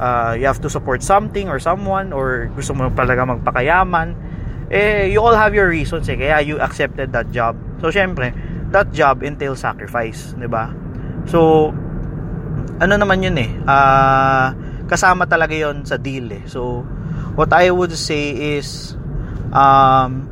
uh, 0.00 0.36
you 0.36 0.44
have 0.44 0.60
to 0.60 0.68
support 0.68 1.00
something 1.02 1.48
or 1.48 1.56
someone 1.56 2.12
or 2.12 2.52
gusto 2.52 2.74
mo 2.76 2.92
talaga 2.92 3.24
magpakayaman. 3.24 4.12
Eh 4.66 5.06
you 5.06 5.22
all 5.22 5.38
have 5.38 5.54
your 5.54 5.70
reasons 5.70 6.10
eh 6.10 6.18
kaya 6.18 6.42
you 6.42 6.58
accepted 6.58 7.14
that 7.14 7.30
job. 7.30 7.54
So 7.78 7.88
syempre 7.88 8.34
that 8.74 8.90
job 8.90 9.22
entails 9.22 9.62
sacrifice 9.62 10.34
'di 10.34 10.50
ba? 10.50 10.74
So 11.30 11.70
ano 12.76 12.94
naman 13.00 13.24
yun 13.24 13.36
eh 13.40 13.50
uh, 13.64 14.52
kasama 14.86 15.26
talaga 15.26 15.52
yon 15.52 15.82
sa 15.82 15.98
deal 15.98 16.30
eh. 16.30 16.46
So 16.46 16.86
what 17.34 17.50
I 17.52 17.68
would 17.74 17.92
say 17.98 18.56
is 18.56 18.94
um, 19.50 20.30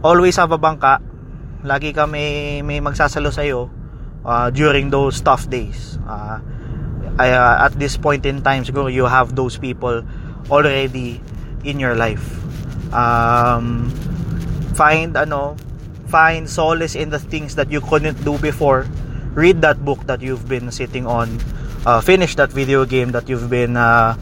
always 0.00 0.38
have 0.38 0.54
a 0.54 0.58
bangka. 0.58 1.02
Lagi 1.66 1.90
ka 1.92 2.06
may, 2.06 2.62
may 2.62 2.78
magsasalo 2.78 3.34
sa 3.34 3.42
iyo 3.42 3.68
uh, 4.24 4.48
during 4.54 4.88
those 4.88 5.20
tough 5.20 5.50
days. 5.50 5.98
Uh, 6.06 6.38
uh, 7.18 7.66
at 7.66 7.74
this 7.76 7.98
point 7.98 8.24
in 8.24 8.40
time 8.40 8.62
siguro 8.62 8.88
you 8.88 9.04
have 9.04 9.34
those 9.34 9.58
people 9.58 10.06
already 10.48 11.20
in 11.66 11.82
your 11.82 11.98
life. 11.98 12.24
Um, 12.94 13.90
find 14.78 15.18
ano 15.18 15.58
find 16.06 16.46
solace 16.46 16.94
in 16.94 17.10
the 17.10 17.18
things 17.18 17.58
that 17.58 17.74
you 17.74 17.82
couldn't 17.82 18.22
do 18.22 18.38
before. 18.38 18.86
Read 19.34 19.66
that 19.66 19.82
book 19.82 20.06
that 20.06 20.22
you've 20.22 20.46
been 20.46 20.70
sitting 20.70 21.10
on 21.10 21.42
uh, 21.86 22.00
finish 22.00 22.34
that 22.36 22.52
video 22.52 22.84
game 22.84 23.12
that 23.12 23.28
you've 23.28 23.48
been 23.48 23.76
uh, 23.76 24.16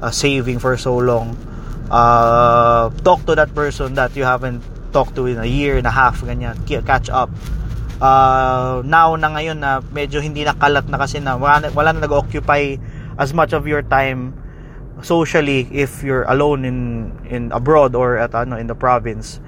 uh, 0.00 0.10
saving 0.10 0.58
for 0.58 0.76
so 0.76 0.96
long. 0.96 1.36
Uh, 1.90 2.90
talk 3.04 3.24
to 3.26 3.34
that 3.34 3.54
person 3.54 3.94
that 3.94 4.16
you 4.16 4.24
haven't 4.24 4.62
talked 4.92 5.14
to 5.16 5.26
in 5.26 5.38
a 5.38 5.46
year 5.46 5.76
and 5.76 5.86
a 5.86 5.92
half 5.92 6.20
ganyan. 6.22 6.56
Catch 6.66 7.08
up. 7.08 7.30
Uh, 8.02 8.82
now 8.84 9.14
na 9.14 9.30
ngayon 9.30 9.62
na 9.62 9.78
medyo 9.94 10.18
hindi 10.18 10.42
nakalat 10.42 10.88
na 10.90 10.98
kasi 10.98 11.22
na 11.22 11.38
wala, 11.38 11.70
wala 11.70 11.94
na 11.94 12.02
nag-occupy 12.02 12.74
as 13.16 13.30
much 13.30 13.52
of 13.52 13.68
your 13.68 13.82
time 13.82 14.34
socially 15.06 15.68
if 15.70 16.02
you're 16.02 16.26
alone 16.26 16.64
in 16.64 16.78
in 17.30 17.52
abroad 17.52 17.94
or 17.94 18.18
at 18.18 18.34
ano 18.34 18.56
in 18.58 18.66
the 18.66 18.74
province. 18.74 19.38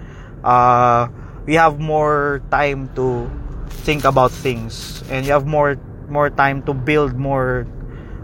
Uh, 0.45 1.09
we 1.49 1.57
have 1.57 1.81
more 1.81 2.45
time 2.53 2.89
to 2.95 3.27
think 3.85 4.05
about 4.05 4.31
things 4.31 5.03
and 5.11 5.27
you 5.27 5.33
have 5.33 5.49
more 5.49 5.77
more 6.09 6.29
time 6.33 6.65
to 6.65 6.73
build 6.73 7.15
more 7.15 7.69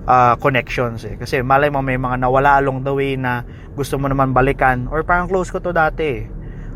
uh, 0.09 0.35
connections 0.39 1.05
eh. 1.07 1.15
kasi 1.17 1.41
malay 1.45 1.69
mo 1.69 1.81
may 1.81 2.01
mga 2.01 2.21
nawala 2.21 2.61
along 2.61 2.85
the 2.85 2.93
way 2.93 3.15
na 3.15 3.45
gusto 3.77 3.97
mo 3.97 4.09
naman 4.09 4.33
balikan 4.35 4.89
or 4.89 5.05
parang 5.07 5.31
close 5.31 5.49
ko 5.49 5.63
to 5.63 5.71
dati 5.71 6.05
eh. 6.05 6.23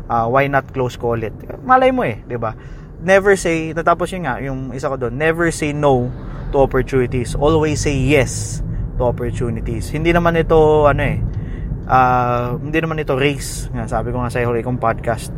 uh, 0.07 0.25
why 0.29 0.45
not 0.49 0.65
close 0.71 0.95
call 0.95 1.17
it 1.19 1.33
malay 1.65 1.89
mo 1.89 2.05
eh 2.05 2.21
'di 2.25 2.37
ba 2.37 2.53
never 3.05 3.37
say, 3.37 3.71
natapos 3.71 4.09
yun 4.09 4.25
nga, 4.25 4.41
yung 4.41 4.71
isa 4.73 4.89
ko 4.89 4.95
doon, 4.95 5.13
never 5.13 5.53
say 5.53 5.69
no 5.71 6.09
to 6.49 6.57
opportunities. 6.57 7.37
Always 7.37 7.85
say 7.85 7.93
yes 7.93 8.65
to 8.97 9.05
opportunities. 9.05 9.93
Hindi 9.93 10.09
naman 10.09 10.33
ito, 10.39 10.89
ano 10.89 11.01
eh, 11.05 11.21
uh, 11.85 12.57
hindi 12.57 12.81
naman 12.81 12.97
ito 13.01 13.13
race. 13.13 13.69
Nga, 13.69 13.85
sabi 13.85 14.09
ko 14.09 14.25
nga 14.25 14.33
sa 14.33 14.41
huli 14.41 14.65
kong 14.65 14.81
podcast. 14.81 15.29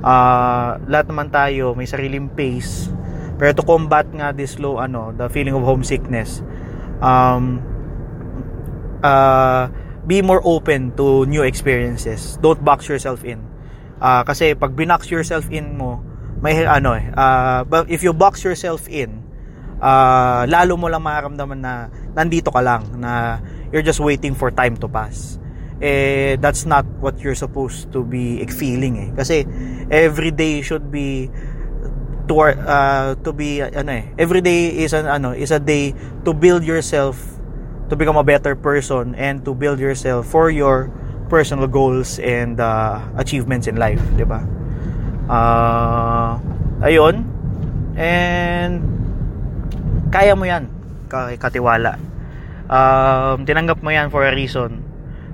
Uh, 0.00 0.80
lahat 0.88 1.12
naman 1.12 1.28
tayo, 1.28 1.76
may 1.76 1.84
sariling 1.84 2.32
pace. 2.32 2.88
Pero 3.40 3.56
to 3.56 3.64
combat 3.64 4.04
nga 4.12 4.36
this 4.36 4.60
low, 4.60 4.76
ano, 4.76 5.16
the 5.16 5.32
feeling 5.32 5.56
of 5.56 5.64
homesickness, 5.64 6.44
um, 7.00 7.64
uh, 9.00 9.72
be 10.04 10.20
more 10.20 10.44
open 10.44 10.92
to 11.00 11.24
new 11.24 11.40
experiences. 11.40 12.36
Don't 12.44 12.60
box 12.60 12.84
yourself 12.84 13.24
in. 13.24 13.40
Uh, 13.96 14.20
kasi 14.28 14.52
pag 14.52 14.76
binox 14.76 15.08
yourself 15.08 15.48
in 15.48 15.80
mo, 15.80 16.04
may 16.44 16.56
ano 16.64 16.96
eh, 16.96 17.04
uh, 17.16 17.64
if 17.88 18.00
you 18.04 18.12
box 18.12 18.44
yourself 18.44 18.88
in, 18.88 19.24
uh, 19.80 20.44
lalo 20.48 20.76
mo 20.76 20.88
lang 20.88 21.04
mararamdaman 21.04 21.60
na 21.60 21.88
nandito 22.16 22.48
ka 22.52 22.60
lang, 22.60 22.84
na 22.96 23.40
you're 23.72 23.84
just 23.84 24.00
waiting 24.00 24.36
for 24.36 24.52
time 24.52 24.76
to 24.76 24.88
pass. 24.88 25.40
Eh, 25.80 26.36
that's 26.44 26.68
not 26.68 26.84
what 27.00 27.16
you're 27.24 27.36
supposed 27.36 27.88
to 27.88 28.04
be 28.04 28.36
feeling 28.52 29.00
eh. 29.00 29.10
Kasi 29.16 29.48
every 29.88 30.28
day 30.28 30.60
should 30.60 30.92
be 30.92 31.32
to 32.30 32.38
uh, 32.38 33.18
to 33.26 33.34
be 33.34 33.58
ano 33.58 33.90
eh 33.90 34.06
every 34.14 34.38
day 34.38 34.70
is 34.86 34.94
an 34.94 35.10
ano 35.10 35.34
is 35.34 35.50
a 35.50 35.58
day 35.58 35.90
to 36.22 36.30
build 36.30 36.62
yourself 36.62 37.18
to 37.90 37.98
become 37.98 38.14
a 38.14 38.22
better 38.22 38.54
person 38.54 39.18
and 39.18 39.42
to 39.42 39.50
build 39.50 39.82
yourself 39.82 40.30
for 40.30 40.46
your 40.46 40.86
personal 41.26 41.66
goals 41.66 42.22
and 42.22 42.62
uh, 42.62 43.02
achievements 43.18 43.66
in 43.66 43.74
life, 43.74 44.02
'di 44.14 44.22
ba? 44.22 44.46
uh, 45.30 46.30
ayun. 46.82 47.22
And 47.94 48.82
kaya 50.10 50.34
mo 50.34 50.46
yan 50.46 50.66
katiwala. 51.10 51.98
Uh, 52.70 53.38
tinanggap 53.42 53.82
mo 53.82 53.90
yan 53.90 54.10
for 54.10 54.26
a 54.26 54.34
reason. 54.34 54.82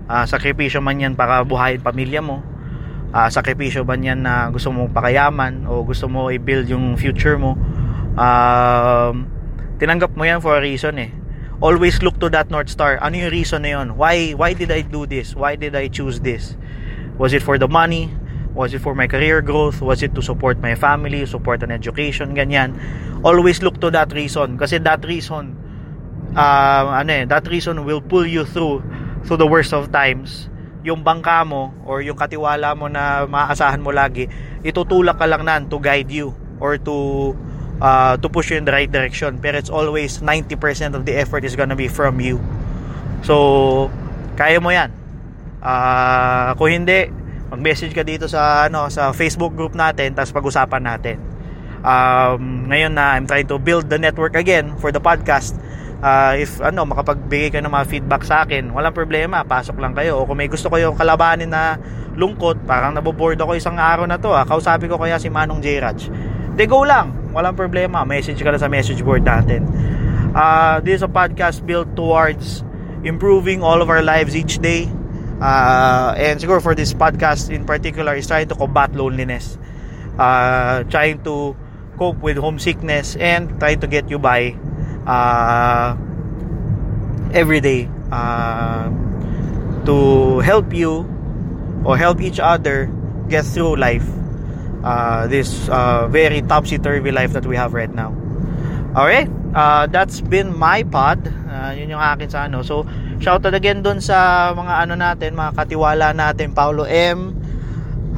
Uh, 0.07 0.25
sakripisyo 0.25 0.81
man 0.81 1.01
yan 1.01 1.13
para 1.19 1.43
buhayin 1.43 1.83
pamilya 1.83 2.23
mo 2.23 2.45
uh, 3.13 3.29
sakripisyo 3.29 3.87
man 3.87 4.03
yan 4.03 4.23
na 4.25 4.49
gusto 4.51 4.71
mong 4.71 4.91
pakayaman 4.95 5.67
o 5.67 5.83
gusto 5.83 6.07
mo 6.07 6.31
i-build 6.31 6.71
yung 6.71 6.95
future 6.95 7.39
mo? 7.39 7.59
Uh, 8.17 9.13
tinanggap 9.77 10.17
mo 10.17 10.25
yan 10.25 10.41
for 10.41 10.57
a 10.57 10.63
reason 10.63 10.97
eh. 10.99 11.11
Always 11.61 12.01
look 12.05 12.21
to 12.21 12.29
that 12.33 12.53
north 12.53 12.69
star. 12.69 13.01
Ano 13.01 13.17
yung 13.17 13.33
reason 13.33 13.65
na 13.65 13.81
yun? 13.81 13.97
Why 13.97 14.37
why 14.37 14.53
did 14.53 14.69
I 14.69 14.85
do 14.85 15.09
this? 15.09 15.33
Why 15.33 15.57
did 15.57 15.73
I 15.73 15.89
choose 15.89 16.21
this? 16.21 16.57
Was 17.17 17.33
it 17.33 17.41
for 17.41 17.57
the 17.57 17.69
money? 17.69 18.13
Was 18.57 18.73
it 18.73 18.81
for 18.81 18.97
my 18.97 19.09
career 19.09 19.41
growth? 19.41 19.81
Was 19.81 20.01
it 20.01 20.17
to 20.17 20.23
support 20.25 20.61
my 20.61 20.77
family, 20.77 21.25
support 21.29 21.61
an 21.61 21.73
education, 21.73 22.33
ganyan. 22.33 22.77
Always 23.21 23.61
look 23.61 23.81
to 23.85 23.93
that 23.93 24.13
reason. 24.17 24.57
Kasi 24.57 24.81
that 24.85 25.05
reason 25.05 25.57
uh, 26.37 27.01
ano 27.01 27.11
eh, 27.13 27.25
that 27.25 27.49
reason 27.49 27.85
will 27.85 28.05
pull 28.05 28.27
you 28.29 28.45
through 28.45 28.85
through 29.25 29.41
the 29.41 29.49
worst 29.49 29.73
of 29.73 29.91
times. 29.91 30.49
Yung 30.87 31.03
bangka 31.03 31.43
mo 31.43 31.75
or 31.83 31.99
yung 31.99 32.15
katiwala 32.15 32.79
mo 32.79 32.87
na 32.87 33.27
maaasahan 33.27 33.83
mo 33.83 33.91
lagi, 33.91 34.31
itutulak 34.63 35.19
ka 35.19 35.27
lang 35.27 35.43
nan 35.43 35.67
to 35.67 35.83
guide 35.83 36.07
you 36.07 36.31
or 36.63 36.79
to 36.79 37.35
uh, 37.83 38.15
to 38.23 38.31
push 38.31 38.55
you 38.55 38.57
in 38.57 38.65
the 38.65 38.71
right 38.71 38.89
direction. 38.89 39.43
Pero 39.43 39.59
it's 39.59 39.73
always 39.73 40.23
90% 40.23 40.95
of 40.95 41.03
the 41.03 41.19
effort 41.19 41.43
is 41.43 41.59
gonna 41.59 41.75
be 41.75 41.91
from 41.91 42.23
you. 42.23 42.39
So, 43.27 43.91
kaya 44.39 44.63
mo 44.63 44.71
yan. 44.71 44.95
Uh, 45.59 46.55
kung 46.55 46.71
hindi, 46.71 47.11
mag-message 47.51 47.95
ka 47.95 48.03
dito 48.07 48.31
sa 48.31 48.67
ano 48.71 48.91
sa 48.91 49.11
Facebook 49.11 49.55
group 49.55 49.75
natin 49.75 50.15
tapos 50.15 50.31
pag-usapan 50.35 50.83
natin. 50.83 51.17
Um, 51.87 52.67
ngayon 52.67 52.99
na 52.99 53.15
I'm 53.15 53.31
trying 53.31 53.47
to 53.47 53.63
build 53.63 53.87
the 53.87 53.99
network 53.99 54.35
again 54.35 54.75
for 54.83 54.91
the 54.91 54.99
podcast. 54.99 55.55
Uh, 55.97 56.37
if 56.37 56.61
ano 56.61 56.85
makapagbigay 56.85 57.57
kayo 57.57 57.65
ng 57.65 57.73
mga 57.73 57.87
feedback 57.89 58.23
sa 58.23 58.45
akin, 58.45 58.69
walang 58.71 58.93
problema, 58.93 59.43
pasok 59.43 59.81
lang 59.81 59.97
kayo. 59.97 60.21
O 60.21 60.29
kung 60.29 60.37
may 60.37 60.49
gusto 60.49 60.69
kayo 60.69 60.93
kalabanin 60.93 61.49
na 61.49 61.81
lungkot, 62.17 62.69
parang 62.69 62.93
naboboard 62.93 63.41
ako 63.41 63.57
isang 63.57 63.81
araw 63.81 64.05
na 64.05 64.21
to, 64.21 64.33
ah, 64.33 64.45
kausapin 64.45 64.93
ko 64.93 65.01
kaya 65.01 65.17
si 65.17 65.33
Manong 65.33 65.65
J. 65.65 65.81
Raj. 65.81 66.09
De 66.57 66.65
go 66.69 66.85
lang, 66.85 67.33
walang 67.33 67.57
problema. 67.57 68.05
Message 68.05 68.41
ka 68.41 68.53
lang 68.53 68.61
sa 68.61 68.69
message 68.69 69.01
board 69.01 69.25
natin. 69.25 69.65
Uh, 70.37 70.85
this 70.85 71.01
is 71.01 71.05
a 71.05 71.09
podcast 71.09 71.65
built 71.65 71.89
towards 71.97 72.61
improving 73.07 73.65
all 73.65 73.81
of 73.81 73.89
our 73.89 74.05
lives 74.05 74.37
each 74.37 74.61
day 74.61 74.91
uh, 75.41 76.15
and 76.17 76.41
siguro 76.41 76.63
for 76.63 76.75
this 76.75 76.93
podcast 76.95 77.49
in 77.49 77.65
particular 77.65 78.15
is 78.15 78.27
trying 78.27 78.49
to 78.49 78.55
combat 78.55 78.95
loneliness 78.95 79.59
uh, 80.19 80.83
trying 80.89 81.23
to 81.23 81.57
cope 81.97 82.19
with 82.21 82.37
homesickness 82.37 83.17
and 83.17 83.49
trying 83.61 83.81
to 83.81 83.87
get 83.87 84.09
you 84.11 84.19
by 84.19 84.53
uh, 85.07 85.97
every 87.33 87.61
day 87.61 87.89
uh, 88.13 88.91
to 89.87 90.39
help 90.41 90.75
you 90.75 91.07
or 91.85 91.97
help 91.97 92.21
each 92.21 92.41
other 92.41 92.91
get 93.29 93.45
through 93.45 93.77
life 93.77 94.07
uh, 94.85 95.27
this 95.27 95.69
uh, 95.69 96.07
very 96.09 96.43
topsy-turvy 96.43 97.11
life 97.11 97.33
that 97.33 97.47
we 97.47 97.57
have 97.57 97.75
right 97.75 97.95
now. 97.95 98.15
Alright 98.95 99.29
uh, 99.55 99.87
that's 99.87 100.21
been 100.21 100.57
my 100.57 100.83
pod. 100.83 101.27
Uh, 101.49 101.73
yun 101.73 101.91
yung 101.91 102.03
akin 102.03 102.29
sa 102.29 102.45
ano. 102.45 102.61
So 102.63 102.85
Shoutout 103.17 103.57
again 103.57 103.81
doon 103.81 104.05
sa 104.05 104.53
mga 104.53 104.75
ano 104.85 104.95
natin, 104.95 105.33
mga 105.33 105.57
katiwala 105.57 106.13
natin, 106.13 106.53
Paulo 106.53 106.85
M, 106.85 107.33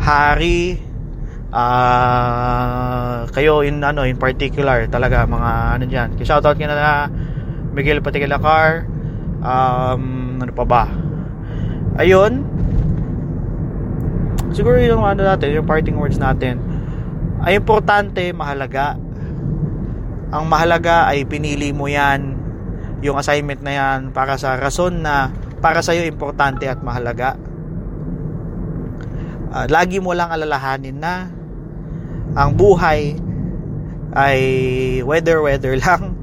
Harry, 0.02 0.74
uh, 1.52 3.24
kayo 3.32 3.64
in 3.64 3.80
ano 3.84 4.04
in 4.04 4.16
particular 4.20 4.88
talaga 4.88 5.24
mga 5.24 5.50
ano 5.78 5.84
diyan 5.88 6.08
shout 6.24 6.44
out 6.44 6.56
kina 6.56 6.74
na 6.74 7.08
Miguel 7.72 8.02
Patigala 8.02 8.40
Car 8.40 8.98
um, 9.42 10.38
ano 10.42 10.52
pa 10.54 10.64
ba? 10.66 10.84
Ayun. 11.98 12.46
Siguro 14.54 14.78
yung 14.78 15.04
ano 15.04 15.22
natin 15.22 15.54
yung 15.54 15.68
parting 15.68 15.98
words 15.98 16.18
natin. 16.18 16.58
Ay 17.42 17.58
importante 17.58 18.30
mahalaga. 18.34 18.98
Ang 20.34 20.44
mahalaga 20.50 21.08
ay 21.08 21.24
pinili 21.24 21.72
mo 21.72 21.88
yan 21.88 22.36
yung 23.00 23.16
assignment 23.16 23.62
na 23.62 23.72
yan 23.72 23.98
para 24.10 24.34
sa 24.34 24.58
rason 24.58 25.00
na 25.00 25.30
para 25.62 25.82
sa 25.82 25.94
iyo 25.94 26.06
importante 26.06 26.66
at 26.66 26.82
mahalaga. 26.82 27.38
Uh, 29.48 29.64
lagi 29.70 30.02
mo 30.02 30.12
lang 30.12 30.28
alalahanin 30.28 30.98
na 30.98 31.30
ang 32.36 32.56
buhay 32.58 33.16
ay 34.12 34.38
weather 35.04 35.40
weather 35.40 35.76
lang. 35.84 36.16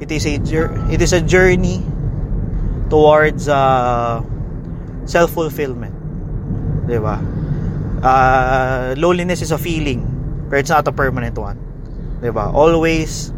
It 0.00 0.08
is 0.08 0.24
a 0.24 0.40
it 0.88 1.00
is 1.04 1.12
a 1.12 1.20
journey 1.20 1.84
towards 2.88 3.48
uh, 3.48 4.24
self 5.04 5.36
fulfillment 5.36 5.92
'di 6.88 6.98
ba? 6.98 7.20
Uh, 8.00 8.96
loneliness 8.96 9.44
is 9.44 9.52
a 9.52 9.60
feeling 9.60 10.08
but 10.48 10.64
it's 10.64 10.72
not 10.72 10.88
a 10.88 10.94
permanent 10.94 11.36
one. 11.36 11.60
'di 12.24 12.32
ba? 12.32 12.48
Always 12.48 13.32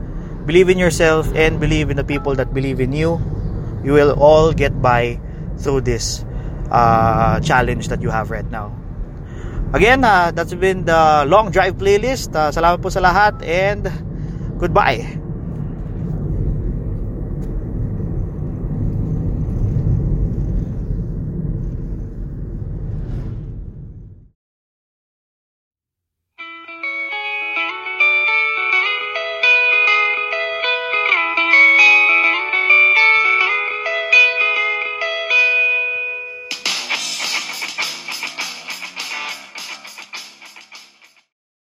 believe 0.47 0.71
in 0.71 0.79
yourself 0.79 1.27
and 1.35 1.59
believe 1.59 1.91
in 1.91 1.99
the 1.99 2.07
people 2.07 2.35
that 2.39 2.55
believe 2.55 2.79
in 2.79 2.95
you. 2.95 3.19
You 3.83 3.99
will 3.99 4.15
all 4.15 4.55
get 4.55 4.79
by 4.79 5.19
through 5.59 5.83
this 5.83 6.23
uh, 6.71 7.43
challenge 7.43 7.91
that 7.91 7.99
you 7.99 8.15
have 8.15 8.31
right 8.31 8.47
now 8.47 8.71
Again, 9.73 10.05
uh, 10.05 10.31
that's 10.37 10.53
been 10.53 10.85
the 10.85 11.25
long 11.25 11.49
drive 11.49 11.81
playlist. 11.81 12.37
Uh, 12.37 12.53
salamat 12.53 12.85
po 12.85 12.93
sa 12.93 13.01
lahat 13.01 13.41
and 13.41 13.89
goodbye. 14.61 15.22